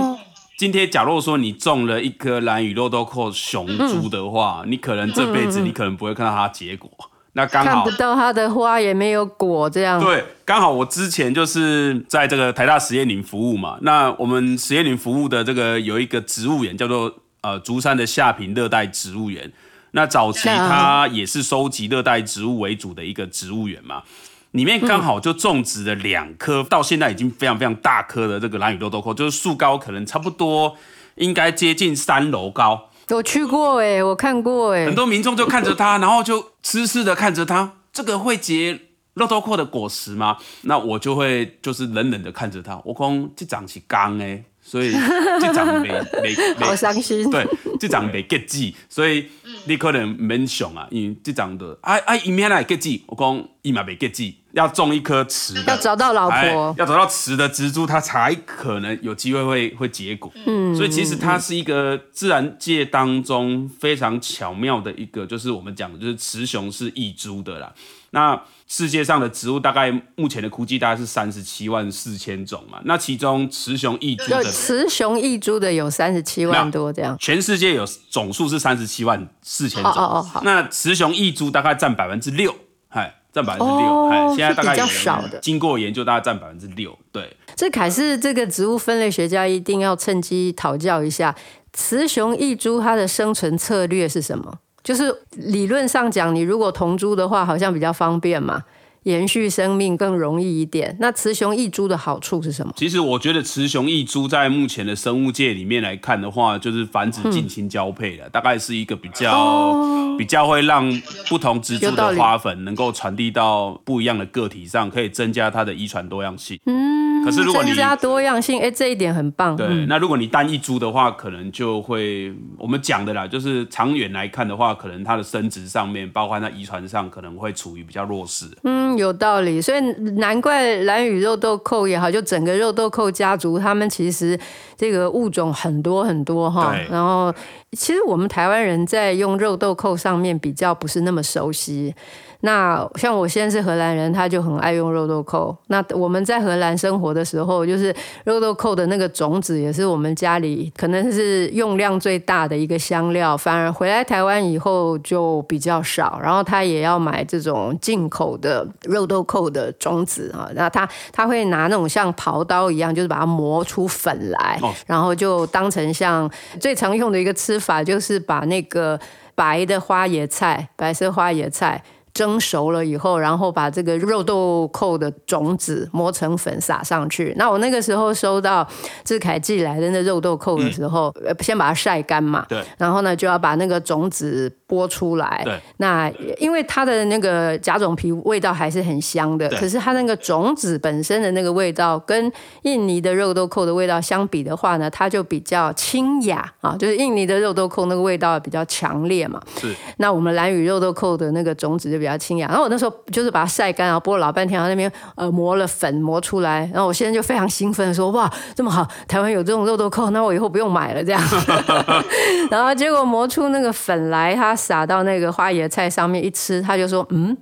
[0.59, 6.91] 今天假如说你种了一颗兰屿肉豆蔻雄株的话，你可能这辈子你可能不会看到它结果。
[7.35, 10.01] 那刚好看不到它的花，也没有果，这样。
[10.01, 13.79] 对，刚好我之前就是在这个台大实验林服务嘛。
[13.83, 19.53] 那我们实验林服务的这个有一个植物园，叫做呃竹山的下坪热带植物园。
[19.93, 24.03] 那早期它也是收集热带植物为主的一个植物园嘛。
[24.51, 30.77] 里面刚好就种植了两棵，到现在已经非常非常大棵的这个蓝雨豆豆蔻，就是树高可能差不多
[31.15, 32.90] 应该接近三楼高。
[33.15, 37.73] 我去过哎，我看过哎，很多民众就看着他， 然后就痴痴的看着他。
[37.93, 38.79] 这个会结
[39.15, 40.37] 肉豆蔻的果实吗？
[40.63, 42.81] 那我就会就是冷冷的看着他。
[42.85, 44.93] 我讲这长是刚哎，所以
[45.41, 45.89] 这长没
[46.23, 46.37] 没没。
[46.65, 47.29] 好伤心。
[47.31, 47.47] 对，
[47.81, 49.27] 这张袂结籽，所以
[49.65, 60.31] 你可能没想啊，因为这张的啊啊，伊面来结籽，我讲伊嘛没结籽，要种一颗雌的，要找到老婆，哎、要找到雌的植株，它才可能有机会会会结果。
[60.45, 67.73] 嗯，所以其实它是一个自然界当中非常巧妙的一个，就是我们讲的就是雌雄是异株的啦。
[68.13, 82.55] 那世界上的植物大概目前的估计大概是三十七万四千种嘛，那其中雌雄异株的雌雄异株的有三十七万多这样，全世界有总数是三十七万四千种，哦哦哦，那雌雄异株大概占百分之六，
[82.89, 87.37] 哎，占百分之六，哎，现在大概比较少的，经过研究大概占百分之六，对。
[87.57, 91.35] 这凯是这个植物分类学家一定要趁机讨教一下，
[91.73, 94.59] 雌雄异株它的生存策略是什么？
[94.83, 98.63] 就是理论上讲，你如果同株的话，好像比较方便嘛，
[99.05, 100.97] 延续生命更容易一点。
[101.01, 102.73] 那雌雄异株的好处是什么？
[102.77, 110.91] 其实我觉得雌雄异株在目前的生物界里面来看的话，就是繁殖近亲交配的，嗯、大概是一个比较、哦、比较会让
[111.29, 116.59] 不同植株的花粉能够传递到不一样的个体上，可以增加它的遗传多样性。
[116.67, 117.01] 嗯。
[117.23, 119.55] 可是如果你增加多样性，哎、欸，这一点很棒。
[119.55, 128.47] 对，嗯、那如果你单一株的话，可能就会我们讲的啦，就是长远来看的话，可能它的生殖上面，包括它遗传上，可能会处于比较弱势。
[128.65, 129.61] 嗯，有道理。
[129.61, 129.81] 所以
[130.19, 134.39] 难怪蓝屿肉豆蔻也好，就整个肉豆蔻家族，他们其实
[134.77, 136.73] 这个物种很多很多哈。
[136.73, 137.33] 对然后，
[137.73, 141.95] 其实我们台湾人在用肉豆蔻上面比较不是那么熟悉。
[142.43, 145.55] 那像我现在是荷兰人，他就很爱用肉豆蔻。
[145.67, 153.37] 那我们在荷兰生活的时候，就是肉豆蔻的那个种子也是我们家里可能是用量最大的一个香料。
[153.37, 160.49] 反而回来台湾以后就比较少，然后他也要买这种进口的肉豆蔻的种子啊。
[160.55, 168.99] 那他他会拿那种像刨刀一样，就是把它磨出粉来，然后就当成像最常用的一个吃法，就是把那个
[169.35, 171.83] 白的花椰菜，白色花椰菜。
[172.13, 177.33] 蒸熟了以后，然后把这个肉豆蔻的种子磨成粉撒上去。
[177.37, 178.67] 那我那个时候收到
[179.05, 182.45] 志凯寄来的那肉豆蔻的时候，嗯、先把它晒干嘛。
[182.49, 182.61] 对。
[182.77, 185.41] 然后呢，就要把那个种子剥出来。
[185.45, 185.61] 对。
[185.77, 192.31] 那因为它的那个甲种皮味道还是很香的，可是它那个种子本身的那个味道跟
[192.63, 199.41] 印尼的肉豆蔻的味道相比的话呢，它就比较清雅啊，就是印尼的肉豆蔻那个味道比较强烈嘛。
[199.61, 199.73] 是。
[199.99, 202.00] 那我们蓝屿肉豆蔻的那个种子就。
[202.01, 211.23] 比较清雅，然后我那时候就是把它晒干，然后剥了老半天，然后那边呃磨了粉磨出来，然后我现在就非常兴奋说哇这么好，台湾有这种肉豆蔻，那我以后不用买了这样。
[212.51, 217.37] 然后结果磨出那个粉来，他撒到那个花椰菜上面一吃，他就说嗯。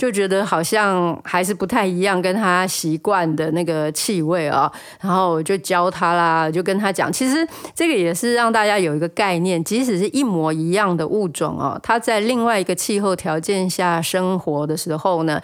[0.00, 15.38] 就觉得好像还是不太一样，跟他习惯的那个气味啊，然后我就教他啦，就跟他讲，其实这个也是让大家有一个概念，即使是一模一样的物种哦，它在另外一个气候条件下生活的时候呢。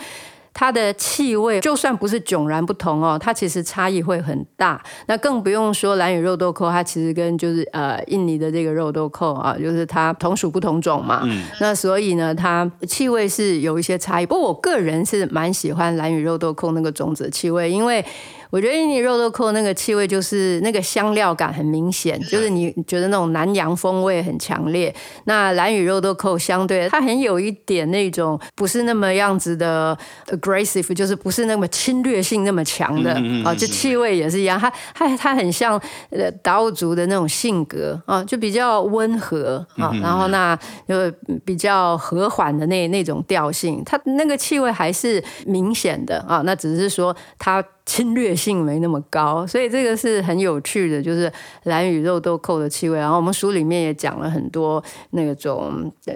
[0.58, 4.82] 它的气味就算不是迥然不同哦，它其实差异会很大。
[5.06, 11.20] 那更不用说兰屿肉豆蔻，它其实跟就是呃印尼的这个肉豆蔻啊，就是它同属不同种嘛。
[11.24, 11.44] 嗯。
[11.60, 14.24] 那所以呢，它气味是有一些差异。
[14.24, 18.02] 不过我个人是蛮喜欢兰屿肉豆蔻那个种子的气味，因为。
[18.50, 24.94] 我觉得印尼肉豆蔻那个气味就是那个香料感很明显，就是你觉得那种南洋风味很强烈。
[25.24, 29.96] 那蓝屿肉豆蔻相对它很有一点那种不是那么样子的
[30.28, 33.12] aggressive，就是不是那么侵略性那么强的
[33.44, 35.80] 啊，就气味也是一样，它它它很像
[36.10, 40.56] 呃达悟族的那种性格啊，就比较温和啊，然后那
[40.88, 41.10] 就
[41.44, 47.64] 比较和缓的那那种调性，它那个气味还是明显的啊，那只是说它。
[47.86, 52.98] 侵略性没那么高，所以这个是很有趣的，就是蓝与肉豆蔻的气味。
[52.98, 56.14] 然后我们书里面也讲了很多那种呃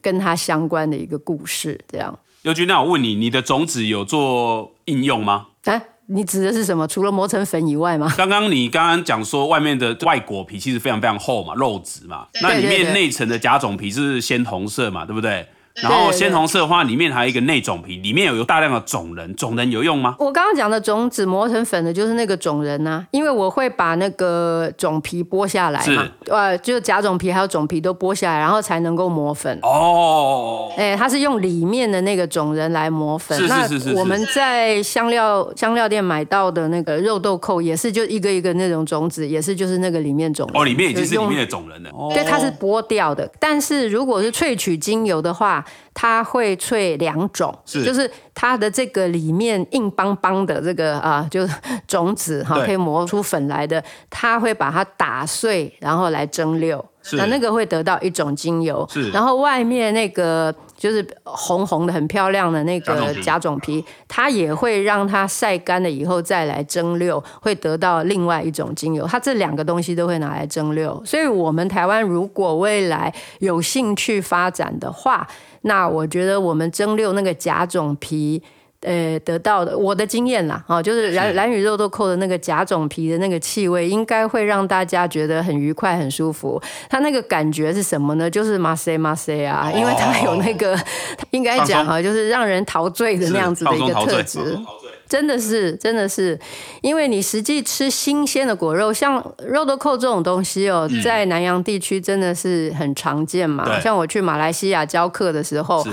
[0.00, 1.78] 跟它相关的一个故事。
[1.86, 5.48] 这样，尤军，那我问你，你的种子有做应用吗？
[5.64, 6.88] 啊，你指的是什么？
[6.88, 8.10] 除了磨成粉以外吗？
[8.16, 15.46] 刚刚你刚刚讲说外面的外果皮其实非常非常厚嘛，肉质嘛，那里面内层的假种皮是鲜红色嘛，对不对？
[15.82, 20.14] 然后鲜红色的话，里面还有一个内种皮，里面有有大量的种仁，种仁有用吗？
[20.18, 29.58] 我刚刚讲的种子磨成粉的，就是那个种仁呐，因为我会把那个种皮剥下来嘛，是呃，就假种皮还有种皮都剥下来，然后才能够磨粉。
[29.62, 33.38] 哦，哎，它是用里面的那个种仁来磨粉。
[33.38, 40.48] 是是是是，我们在香料香料店买到的那个肉豆蔻，也是就一个一个那种种子，也是就是那个里面种。
[40.52, 41.90] 哦，里面已经是里面的种仁了。
[42.12, 43.30] 对，它是剥掉的。
[43.38, 45.64] 但是如果是萃取精油的话，
[45.94, 47.84] 它会萃两种，是。
[47.84, 51.54] 就是它的这个里面硬邦邦的这个啊， 就是
[51.86, 56.82] 种子哈，可以磨出粉来的，它会把它打碎，然后来蒸馏。
[57.12, 69.06] 那那个会得到一种精油，是，然后外面那个就是红红的、很漂亮的那个甲种皮，它也会让它晒干了以后再来蒸馏，会得到另外一种精油。
[69.06, 75.28] 它这两个东西都会拿来蒸馏，所以我们台湾如果未来有兴趣发展的话，
[75.60, 78.42] 那我觉得我们蒸馏那个甲种皮。
[78.82, 86.58] 呃，得到的我的经验啦，哦，就是蓝蓝雨肉豆蔻的那个甲种皮的那个气味，应该会让大家觉得很愉快、很舒服。
[86.88, 88.30] 它那个感觉是什么呢？
[88.30, 90.74] 就是马赛马赛啊，因为它有那个，
[91.30, 94.58] 应该讲啊，就是让人陶醉的那样子的一个特质。
[95.06, 96.38] 真的是，真的是，
[96.80, 103.78] 因为你实际吃新鲜的果肉，像肉豆蔻这种东西哦，在南洋地区真的是很常见嘛。
[103.80, 105.84] 像我去马来西亚教课的时候。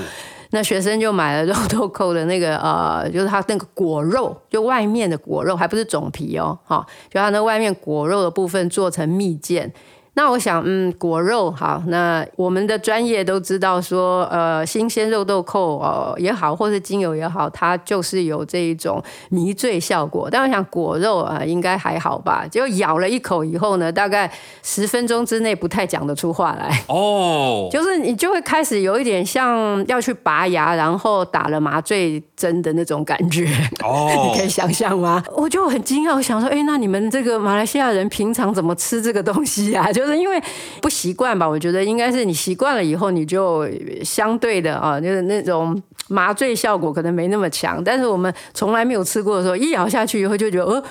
[0.51, 9.71] 那学生就买了肉豆蔻的那个呃，就是它那个果肉，就外面的果肉，还不是种皮哦，哈，就它那外面果肉的部分做成蜜饯。
[10.17, 18.99] 那我想，嗯，果肉好，那我们的专业都知道说，呃，新鲜肉豆蔻哦也好，或是精油也好，它就是有这一种
[19.29, 20.27] 迷醉效果。
[20.31, 22.47] 但我想果肉啊，应该还好吧？
[22.49, 24.29] 结果咬了一口以后呢，大概
[24.63, 26.83] 十分钟之内不太讲得出话来。
[26.87, 33.47] 哦， 就是你就会开始有一点像要去拔牙，然后打了麻醉针的那种感觉。
[33.83, 35.23] 哦， 你可以想象吗？
[35.35, 39.91] 我就很惊讶，我想说，哎，那你们这个马来西亚人平常怎么吃这个东西啊？
[39.91, 40.41] 就 因为
[40.81, 43.67] 不习惯吧，我觉得应该是你习惯了以后，你就
[44.03, 47.83] 相对的啊，就是那种麻醉效果可能没那么强。
[47.83, 50.83] 但是我们从来没有吃过的时候，一咬下去以后就觉得，哦，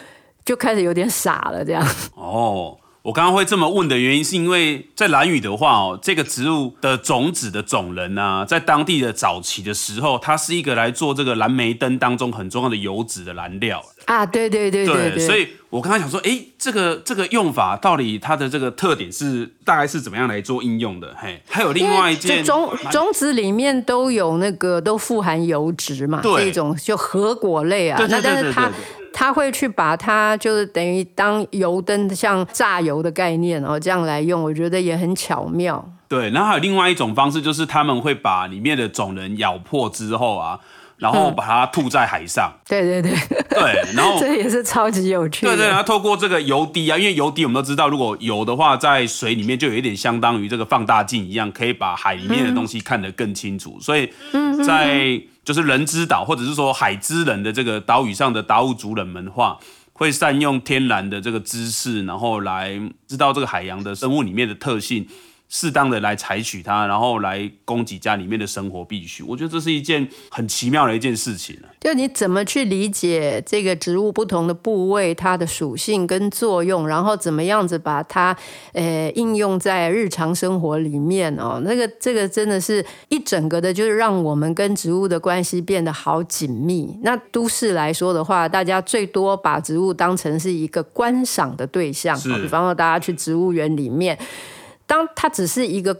[0.44, 1.86] 就开始有点傻了这样。
[2.16, 13.82] 哦，我刚刚会这么问的原因，是因为在蓝屿的话哦，这个植物的种子的种人呢、啊，在当地的早期的时候，它是一个来做这个蓝莓灯当中很重要的油脂的燃料。
[14.06, 21.12] 啊，对对对对对，对，所以我刚才想说，哎，这个这个用法到底它的这个特点是大概是怎么样来做应用的？
[21.18, 28.70] 嘿，还有另外一件，种种子里面都有那个都富含油脂嘛，对这种就核果类啊，那但是它
[29.12, 35.84] 它会去把它就是等于当油灯，像榨油的概念哦，这样来用，我觉得也很巧妙。
[36.08, 40.60] 对，然后还有另外一种方式，就是他们会把里面的种仁咬破之后啊。
[40.98, 43.12] 然后把它吐在海上，嗯、对对对
[43.50, 45.52] 对，然后 这也是超级有趣的。
[45.52, 53.78] 对对，然后透过这个油滴啊，因为油滴我们都知道，如果油的话在水里面就有一点相当于这个放大镜一样，可以把海里面的东西看得更清楚。
[53.78, 54.10] 嗯、所以
[54.66, 59.58] 在就是人之岛或者是说海之人的这个岛屿上的达悟族人们的话，
[59.92, 65.06] 会善用天然的这个知识，然后来知道这个海洋的生物里面的特性。
[65.48, 71.56] 适当的来采取它，然后来供给家里面的生活必需，我觉得这是一件很奇妙的一件事情。
[71.80, 78.36] 就你怎么去理解这个植物不同的部位，它的属性跟作用，然后怎么样子把它
[78.72, 86.98] 呃应用在日常生活里面哦，那个这个真的是一整个的，就是让我们跟植物的关系变得好紧密。
[87.02, 94.18] 那都市来说的话，大家最多把植物当成是一个观赏的对象，是比方说大家去植物园里面。
[94.86, 95.96] 当他只是一个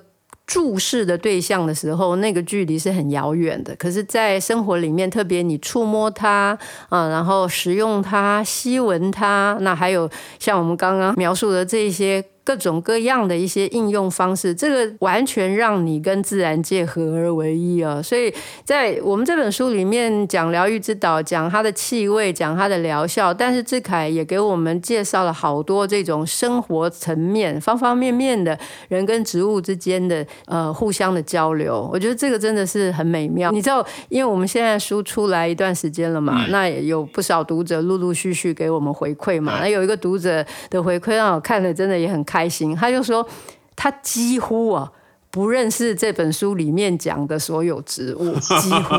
[0.46, 3.74] 注视的对象的时候，那个距离是很遥远的。
[3.76, 6.56] 可是，在生活里面，特别你触摸它
[6.88, 12.24] 啊，然后使用它、吸闻它，那还有像我们刚刚描述的这些。
[12.46, 18.00] 各种各样的一些应用方式，这个完全让你跟自然界合而为一啊！
[18.00, 18.32] 所以
[18.62, 28.56] 在我们这本书里面讲疗愈之岛，讲它的气味，讲它的疗效，但是志凯也给我们介绍了好多这种生活层面、方方面面的
[28.86, 31.90] 人跟植物之间的呃互相的交流。
[31.92, 33.50] 我觉得这个真的是很美妙。
[33.50, 39.58] 你知道，因为我们现在书出来一段时间了嘛，那也有不少读者陆陆续续给我们回馈嘛。
[39.58, 42.35] 那有一个读者的回馈让我看了真的也很开。
[42.36, 43.26] 开心，他就说
[43.74, 44.92] 他几乎啊
[45.30, 48.94] 不认识这本书里面讲的所有植物， 几乎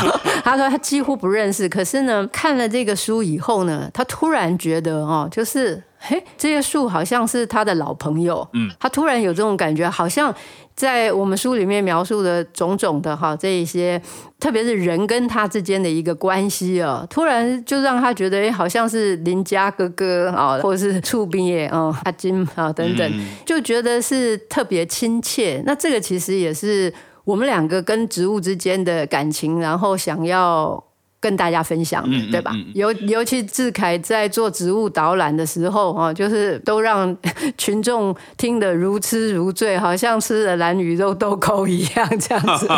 [0.42, 1.68] 他说他几乎不认识。
[1.68, 8.46] 可是呢，看了这个书以后呢，他突然觉得哦，就是嘿，这些树好像是他的老朋友。
[8.52, 10.34] 嗯，他突然有这种感觉，好像。
[10.78, 14.00] 在我们书里面描述的种种的哈，这一些，
[14.38, 23.12] 特别是人跟他之间的一个关系啊，突然就让他觉得，哎，好像是邻家哥哥啊，或者是厝边的阿金啊等等，
[23.44, 25.60] 就觉得是特别亲切。
[25.66, 26.94] 那这个其实也是
[27.24, 30.80] 我们两个跟植物之间的感情，然后想要
[31.20, 32.52] 跟大家分享的，嗯、对吧？
[32.54, 37.16] 嗯嗯、尤尤其志凯在做植物导览的时候啊，就是都让
[37.58, 42.68] 群众听得如痴如醉，好像吃了蓝鱼肉豆蔻一样这样子。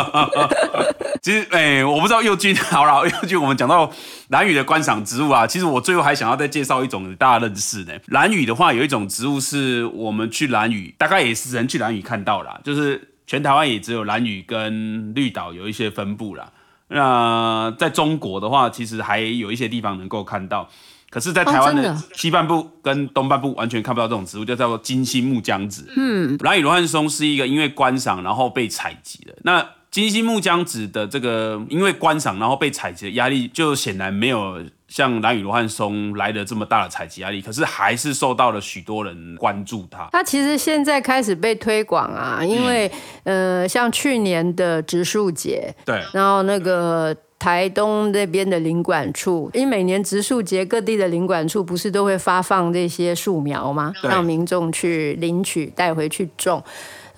[1.21, 3.91] 其实，哎、欸，我不知道佑君，好了，佑君，我们讲到
[4.29, 8.01] 兰屿的观赏植物啊，其实我最后还想要再介绍一种大家认识的。
[8.07, 16.51] 兰屿的话，有一种植物是我们去兰屿，大概也是人去兰屿看到啦，就是全台湾也只有兰屿跟绿岛有一些分布啦。
[16.91, 20.69] 那在中国的话，其实还有一些地方能够看到，
[21.09, 25.91] 可是，在台湾的西半部跟东半部完全看不到这种植物，就叫做金星木姜子。
[25.95, 29.35] 嗯，蓝以罗汉松是一个因为观赏然后被采集的。
[29.43, 34.61] 那金星木姜子的这个因为观赏然后被采集的压力，就显然没有。
[34.91, 40.09] 像蓝雨罗汉松来的这么大的采集压力，可是还是受到了许多人关注它。
[40.11, 42.91] 它其实现在开始被推广啊，因为、
[43.23, 53.93] 嗯、呃，像去年的植树节，对，然后那个台东那边的林管处，因为每年植树节各地的林管处不是都会发放这些树苗吗？
[54.03, 56.61] 让民众去领取带回去种。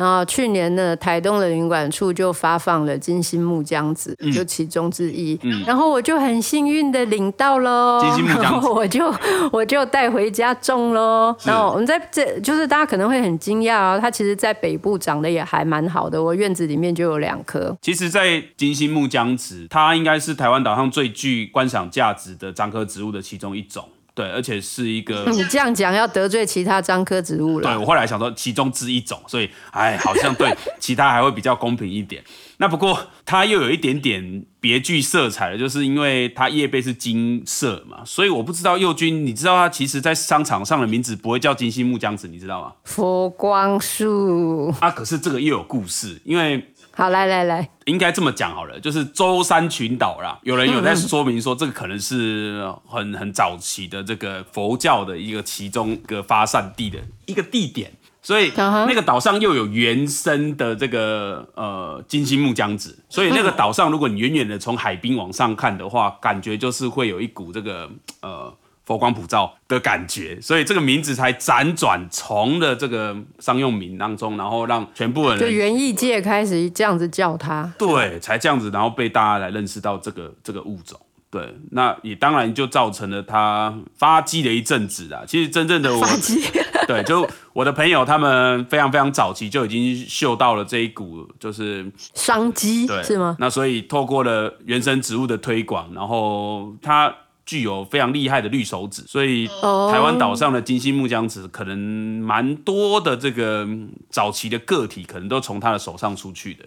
[0.04, 5.39] 然后去年呢，台东的林管处就发放了金星木姜子，嗯、就其中之一。
[5.43, 9.14] 嗯、然后我就很幸运的领到喽，金星木姜子， 我就
[9.54, 11.34] 我就带回家种喽。
[11.45, 17.74] 然后我们在这就是大家可能会很惊讶啊，它其实在北部长得也还蛮好的，我院子里面就有两棵。
[17.82, 23.88] 其实，在金星木姜子，它应该是台湾岛上最具观赏价值的樟科植物的其中一种。
[24.16, 25.26] 对，而且是一个。
[25.32, 27.64] 你这样讲要得罪其他樟科植物了。
[27.64, 32.24] 对，我后来想说其中之一种，所以哎，好像对 其他还会比较公平一点。
[32.57, 42.74] 那不过它又有一点点别具色彩的，就是因为它叶背是金色嘛，所以我不知道幼君，你知道它其实在商场上的名字不会叫金星木姜子，你知道吗？
[42.84, 44.74] 佛光树。
[44.80, 46.64] 啊，可是这个又有故事，因为。
[46.96, 57.91] 好，来来来，应该这么讲好了，就是舟山群岛啦，有人有在说明说，这个可能是很很早期的这个佛教的一个其中一个发散地的一个地点，
[58.22, 67.89] 所以那个岛上又有原生的这个呃金星木姜子，所以那个岛上如果你远远的从海滨往上看的话，感觉就是会有一股这个
[68.22, 68.54] 呃。
[68.86, 81.00] 佛光普照的感觉，所以这个名字才辗转从了这个商用名当中，然后让全部人就园艺界开始这样子叫它，对，才这样子，然后被大家来认识到这个这个物种，
[81.32, 85.24] 对，那也当然就造成了它发迹的一阵子啊。
[85.26, 86.42] 其实真正的我发迹，
[86.86, 93.38] 对，就我的朋友他们非常非常早期就已经嗅到了这一股就是商机，对，是吗？
[93.40, 97.16] 那所以透过了原生植物的推广，然后它。
[97.46, 103.68] 具有非常厉害的绿手指，所以台湾岛上的金星木姜子可能蛮多的这个
[104.10, 106.64] 早期的个体，可能都从他的手上出去的。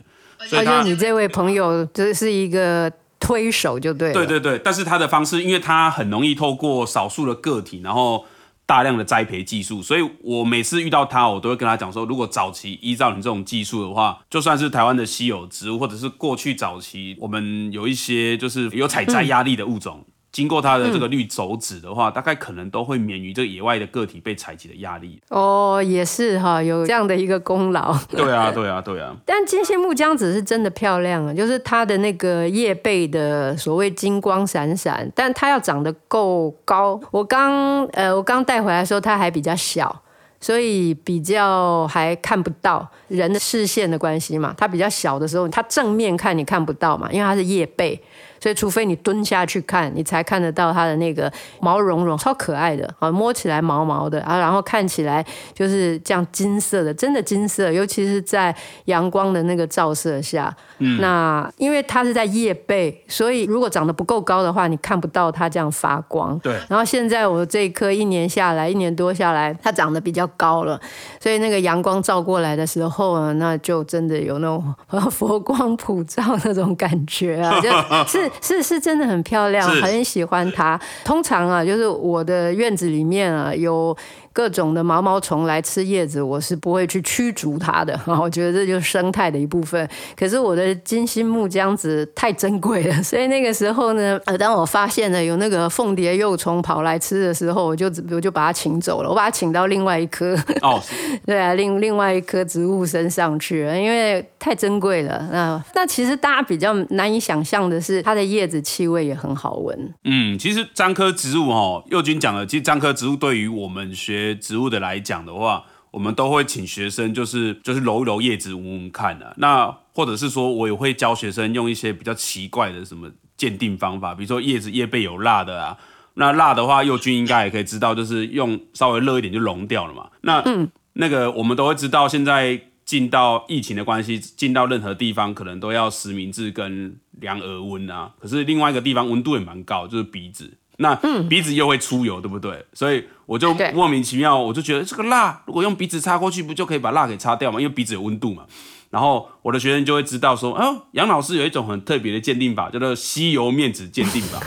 [0.46, 4.14] 所以他，你这位朋友这是一个推手，就对了。
[4.14, 8.26] 对对对，但是他的方式，因为他很容易透过少数的个体，然后
[8.66, 20.04] 大量的栽培技术，所以我每次遇到他，我都会跟他讲说，如果早期依照你这种技术的话，就算是台湾的稀有植物，或者是过去早期我们有一些就是有采摘压力的物种。
[20.06, 25.18] 嗯经过它的这个绿轴子的话，嗯、大概可能都会免于这个野外的个体被采集的压力。
[25.30, 27.98] 哦，也是哈，有这样的一个功劳。
[28.06, 29.16] 对啊，对啊，对啊。
[29.24, 37.00] 但金线木姜子是真的漂亮啊，就是它的那个叶背的所谓金光闪闪，但它要长得够高。
[37.10, 40.02] 我刚呃，我刚带回来的时候，它还比较小，
[40.38, 44.54] 所以比较还看不到人的视线的关系嘛。
[44.58, 47.98] 它比较小的时候，它正面看你看不到嘛，因为它是叶背。
[48.46, 51.28] 所以，除非你蹲下去看，你才看得到它的那个
[51.58, 60.56] 毛茸茸、超可爱的啊，摸起来毛毛的啊，然后看起来就是这样金色的，真的金色，尤其是在阳光的那个照射下。
[60.78, 66.38] 嗯，那因为它是在叶背，所以如果长得不够高的话，你看不到它这样发光。
[66.38, 66.56] 对。
[66.68, 70.80] 然后现在我这一棵一年下来，一年多下来，它长得比较高了，
[71.26, 74.72] 所以那个阳光照过来的时候啊，那就真的有那种
[75.10, 77.58] 佛光普照那种感觉啊，
[78.06, 80.80] 就是是是真的很漂亮，很喜欢它。
[81.04, 83.96] 通常啊，就是我的院子里面啊有。
[84.36, 87.98] 各种的毛毛虫来吃叶子，我是不会去驱逐它的。
[88.04, 89.88] 我觉得这就是生态的一部分。
[90.14, 100.78] 可是我的金星木姜子太珍贵了，所以那个时候呢，呃，当我发现了有那个凤蝶幼虫跑来吃的时候，我就我就把它请走了，我把它请到另外一棵哦，
[101.24, 105.26] 对啊，另另外一棵植物身上去了，因为太珍贵了。
[105.32, 109.94] 那那其实大家比较难以想象的是，它的叶子气味也很好闻。
[110.04, 119.34] 嗯，其实樟科植物哦，佑君讲了，其实樟科植物对于我们学植物的来讲的话，我们都会请学生就是就是揉一揉叶子闻闻看的、啊。
[119.36, 125.78] 那或者是说，我也会教学生用一些比较奇怪的什么鉴定方法，比如说叶子叶背有蜡的啊，
[126.14, 130.08] 那蜡的话，幼君应该也可以知道，就是用稍微热一点就溶掉了嘛。
[130.22, 138.12] 那嗯，那个我们都会知道，现在进到疫情的关系，进到任何地方可能都要实名制跟量额温啊。
[138.18, 140.58] 可是另外一个地方温度也蛮高，就是鼻子。
[140.78, 140.94] 那
[141.28, 142.64] 鼻子又会出油，对不对？
[142.72, 147.60] 所以我就莫名其妙，我就觉得这个蜡如果用鼻子擦过去，不就可以把蜡给擦掉吗？
[147.60, 148.44] 因为鼻子有温度嘛。
[148.90, 154.40] 然后我的学生就会知道说，哦，杨老师有一种很特别的鉴定法，叫做吸油面子鉴定法。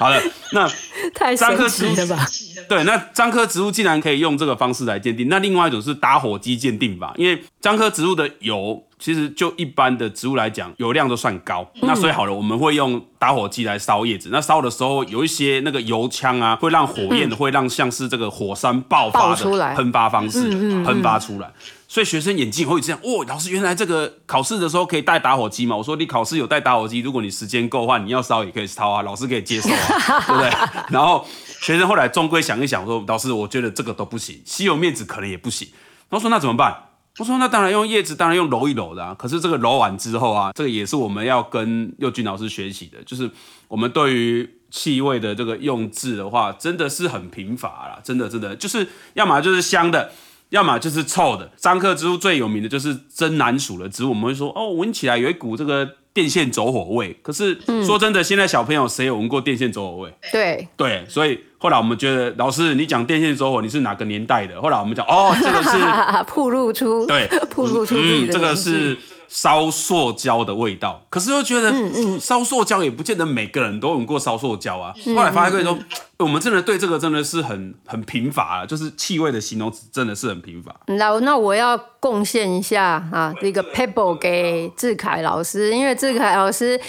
[0.00, 0.20] 好了，
[0.52, 0.66] 那
[1.36, 2.26] 樟科植物吧？
[2.68, 8.82] 对，那樟科植物竟然可以用这个方式来鉴定，那另外一种是打火机鉴定法，因为樟科植物的油。
[9.00, 11.66] 其实就一般的植物来讲，油量都算高。
[11.76, 14.28] 嗯、那所以好了，我们会用打火机来烧叶子。
[14.30, 20.50] 那烧的时候，有一些那个油枪啊，会让火焰会让像是这个火山爆发的喷发方式
[20.84, 21.50] 喷发出来。
[21.90, 25.74] 所以学生眼睛会这样，哦，老师原来这个考试的时候可以带打火机嘛？
[25.76, 30.50] 我说你考试有带打火机，如果你时间够的话，你要烧也可以烧啊，老师可以接受啊， 对不对？
[30.90, 31.26] 然后
[31.60, 35.66] 学生后来终归想一想说，老师我觉得这个都不行，稀有面子可能也不行。
[36.08, 36.84] 他说那怎么办？
[37.18, 39.12] 我说那当然用叶子，当然用揉一揉的啊。
[39.18, 43.28] 可是这个揉完之后啊，这个也是我们要跟佑君老师学习的，就是
[43.66, 50.12] 我们对于气味的这个用字的话，真的是很贫乏啦，真的真的就是要么就是香的，
[50.50, 51.50] 要么就是臭的。
[51.56, 55.88] 樟科植物最有名的就是真南属的植物，我们会说哦，闻起来有一股这个。
[56.12, 60.12] 电线走火味，可是说真的，嗯、现在小朋友谁有闻过电线走火味？
[60.32, 64.60] 对对，所以后来我们觉得，老师你讲电线走火，你是哪个年代的？
[64.60, 65.78] 后来我们讲， 哦，这个是
[66.26, 68.98] 铺露出，对， 铺露出，嗯，这个是。
[69.32, 71.72] 烧塑胶的味道，可是又觉得
[72.18, 74.92] 烧塑胶也不见得每个人都用过烧塑胶啊。
[75.14, 75.78] 后来发现说，
[76.18, 80.74] 我们真的对这个真的是很很贫乏啊，就是气味的形容词真的是很贫乏。
[80.88, 86.80] 那那我要贡献一下啊，这个 pebble 给志凯老师，因为志凯老师。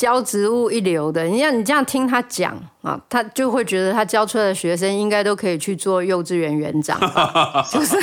[0.00, 6.98] 教植物一流的，你像你这样听他讲啊，他就会觉得他教出来的学生应该都可以去做幼稚园园长，
[7.70, 7.98] 就是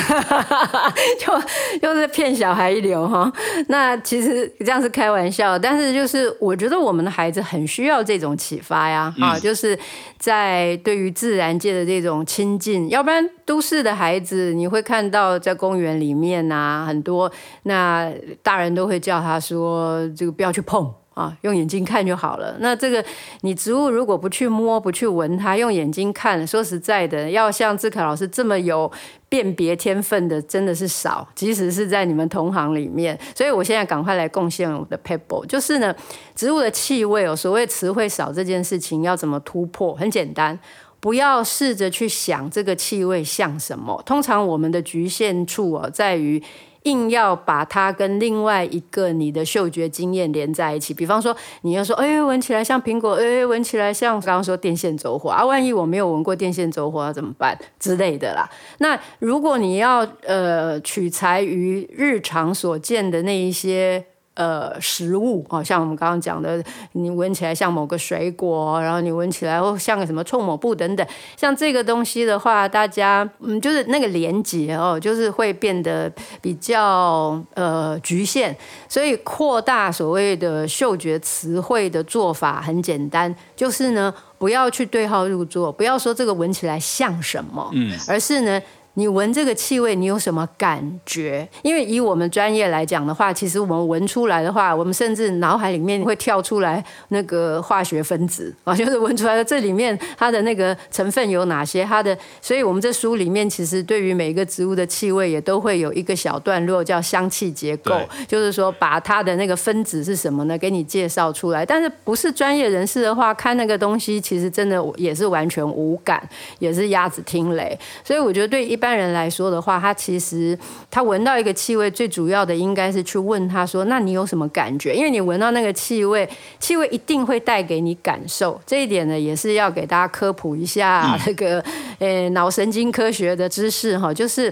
[1.18, 1.42] 就
[1.82, 3.28] 就是骗小孩一流哈。
[3.66, 9.76] 那其实这样是开玩笑，但是就是我觉得我们的孩子很需要这种启发呀啊，就是
[10.18, 17.28] 在对于自然界的这种亲近，要不然都市的孩子你会看到在公园里面啊，很多
[17.64, 18.08] 那
[18.40, 20.88] 大人都会叫他说这个不要去碰。
[21.18, 22.56] 啊，用眼睛看就好了。
[22.60, 23.04] 那这个
[23.40, 28.88] 你植物如果不去摸、不去闻它，用眼睛看，说实在的，要像志凯老师这么有
[29.28, 31.26] 辨别天分的，真的是少。
[31.34, 35.92] 即使是在你们同行里面，所以我现在赶快来贡献我的 pebble，就是呢，
[36.36, 39.92] 植物的气味哦，所谓词汇少这件事情要怎么突破？
[39.94, 40.56] 很简单，
[41.00, 44.00] 不要试着去想这个气味像什么。
[44.06, 46.40] 通常我们的局限处哦，在于。
[46.88, 58.48] 定要把它跟另外一个你的嗅觉经验连在一起，比方说你要说，哎，闻起来像苹果，哎，闻起来像刚刚说电线走火啊，万一我没有闻过电线走火要怎么办之类的啦。
[58.78, 64.02] 那如果你要呃取材于日常所见的那一些。
[64.38, 66.62] 呃，食物哦，像我们刚刚讲的，
[66.92, 71.04] 你闻起来像某个水果，然后你闻起来会像个什么臭抹布等等，
[71.36, 76.08] 像这个东西的话，大家嗯，就是那个连接哦，就是会变得
[76.40, 78.54] 比较呃局限，
[78.88, 88.62] 所以扩大所谓的嗅觉词汇的做法很简单，就是呢，不要去对号入座，不要说这个闻起来像什么，嗯，而是呢。
[88.98, 91.48] 你闻这个气味，你有什么感觉？
[91.62, 101.84] 因为以我们专业来讲的话，其实我们闻出来的话，我们甚至脑海里面会跳出来那个化学分子啊， 就是闻出来的这里面它的那个成分有哪些？
[101.84, 111.64] 它的，所以我们这书里面其实对于每一个植物的气味也都会有一个小段落叫香气结构，就是说把它的那个分子是什么呢，给你介绍出来。
[111.64, 116.20] 但是不是专业人士的话，看那个东西其实真的也是完全无感，
[116.58, 117.78] 也是鸭子听雷。
[118.02, 118.87] 所以我觉得对一般。
[118.88, 120.58] 一般人来说的话，他其实
[120.90, 126.26] 他闻到一个气味，最主要的应该是去问他说：“那你有什么感觉？”因为你闻到那个气味，
[126.58, 128.58] 气味一定会带给你感受。
[128.64, 131.62] 这一点呢，也是要给大家科普一下这个
[131.98, 134.50] 呃脑神经科学的知识哈，就是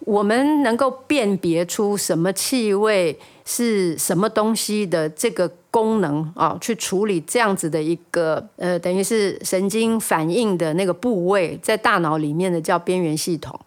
[0.00, 5.48] 我们能够辨别出什么气味是什么东西的这个。
[5.70, 13.60] 功能啊，去处理这样子的一个呃，等于是神经反应的那个部位，在大脑里面的叫边缘系统。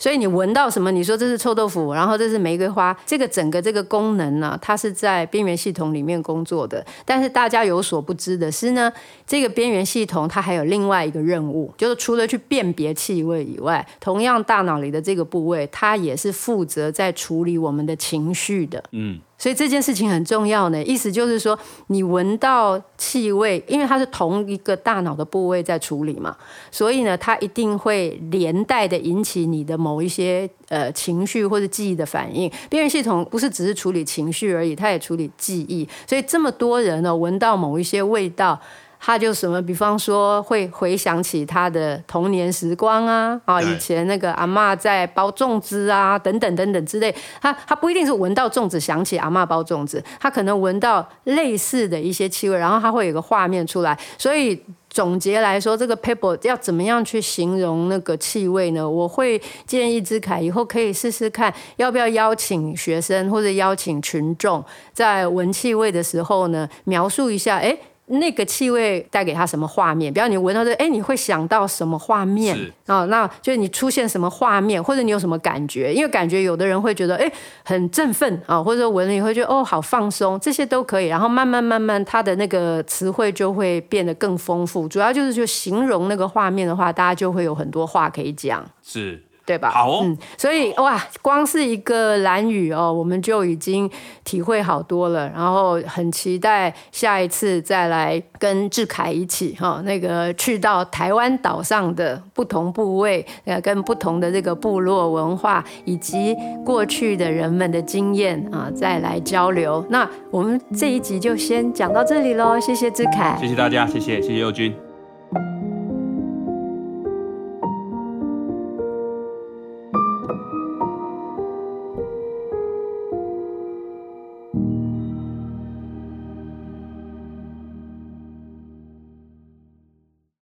[0.00, 0.90] 所以你闻到什么？
[0.90, 6.84] 你说这是臭豆腐，然后这是玫瑰花，这个整个这个功能呢、它是在边缘系统里面工作的。
[7.04, 8.90] 但是大家有所不知的是呢，
[9.26, 18.82] 这个边缘系统它还有另外一个任务，就是除了去辨别气味以外，同样大脑里的这个部位，它也是负责在处理我们的情绪的。
[18.92, 19.20] 嗯。
[19.40, 20.84] 所以这件事情很重要呢。
[20.84, 26.36] 意思就是说，你闻到气味，因为它是同一个大脑的部位在处理嘛，
[26.70, 32.52] 所以呢，它一定会连带的引起你的某一些呃情绪或者记忆的反应。
[32.68, 35.88] 边缘系统不是只是处理情绪而已，它也处理记忆。
[36.06, 38.60] 所以这么多人呢，闻到某一些味道。
[39.02, 47.12] 他就什么，比方说会回想起他的童年时光啊，啊，以前那个阿嬷在包粽子啊，等等等等之类。
[47.40, 53.98] 他他不一定是闻到粽子想起阿嬷包粽子，他可能闻到类似的一些气味，然后他会有个画面出来。
[54.18, 58.86] 所以总结来说，这个 paper 要怎么样去形容那个气味呢？
[58.86, 67.74] 我会建议智凯以后可以试试看，要不要邀请学生或者邀请群众在闻气味的时候呢，描述一下，哎。
[68.10, 70.12] 那个气味带给他什么画面？
[70.12, 72.56] 比方你闻到这，哎，你会想到什么画面？
[72.86, 75.92] 啊、哦，那就是你出现什么画面，或者你有什么感觉？
[75.94, 77.32] 因为感觉有的人会觉得，哎，
[77.64, 81.06] 很振奋啊、哦，或者闻了你会觉得，哦，好放松，这些都可以。
[81.06, 84.88] 然后慢慢慢慢，他的那个词汇就会变得更丰富。
[84.88, 88.64] 主要就是就形容那个画面的话，大家就会有很多话可以讲。
[88.82, 89.22] 是。
[89.50, 89.68] 对吧？
[89.68, 93.90] 好、哦，嗯，所以哇，光是一个蓝雨哦，我们就已经
[94.22, 95.28] 体会好多了。
[95.30, 109.84] 然后很期待下一次再来跟志凯一起哈、哦，那个去到台湾岛上的不同部位，呃，跟不同的这个部落文化以及过去的人们的经验啊，再来交流。
[109.90, 114.89] 那我们这一集就先讲到这里喽，谢谢志凯，谢谢大家，谢谢谢谢佑君。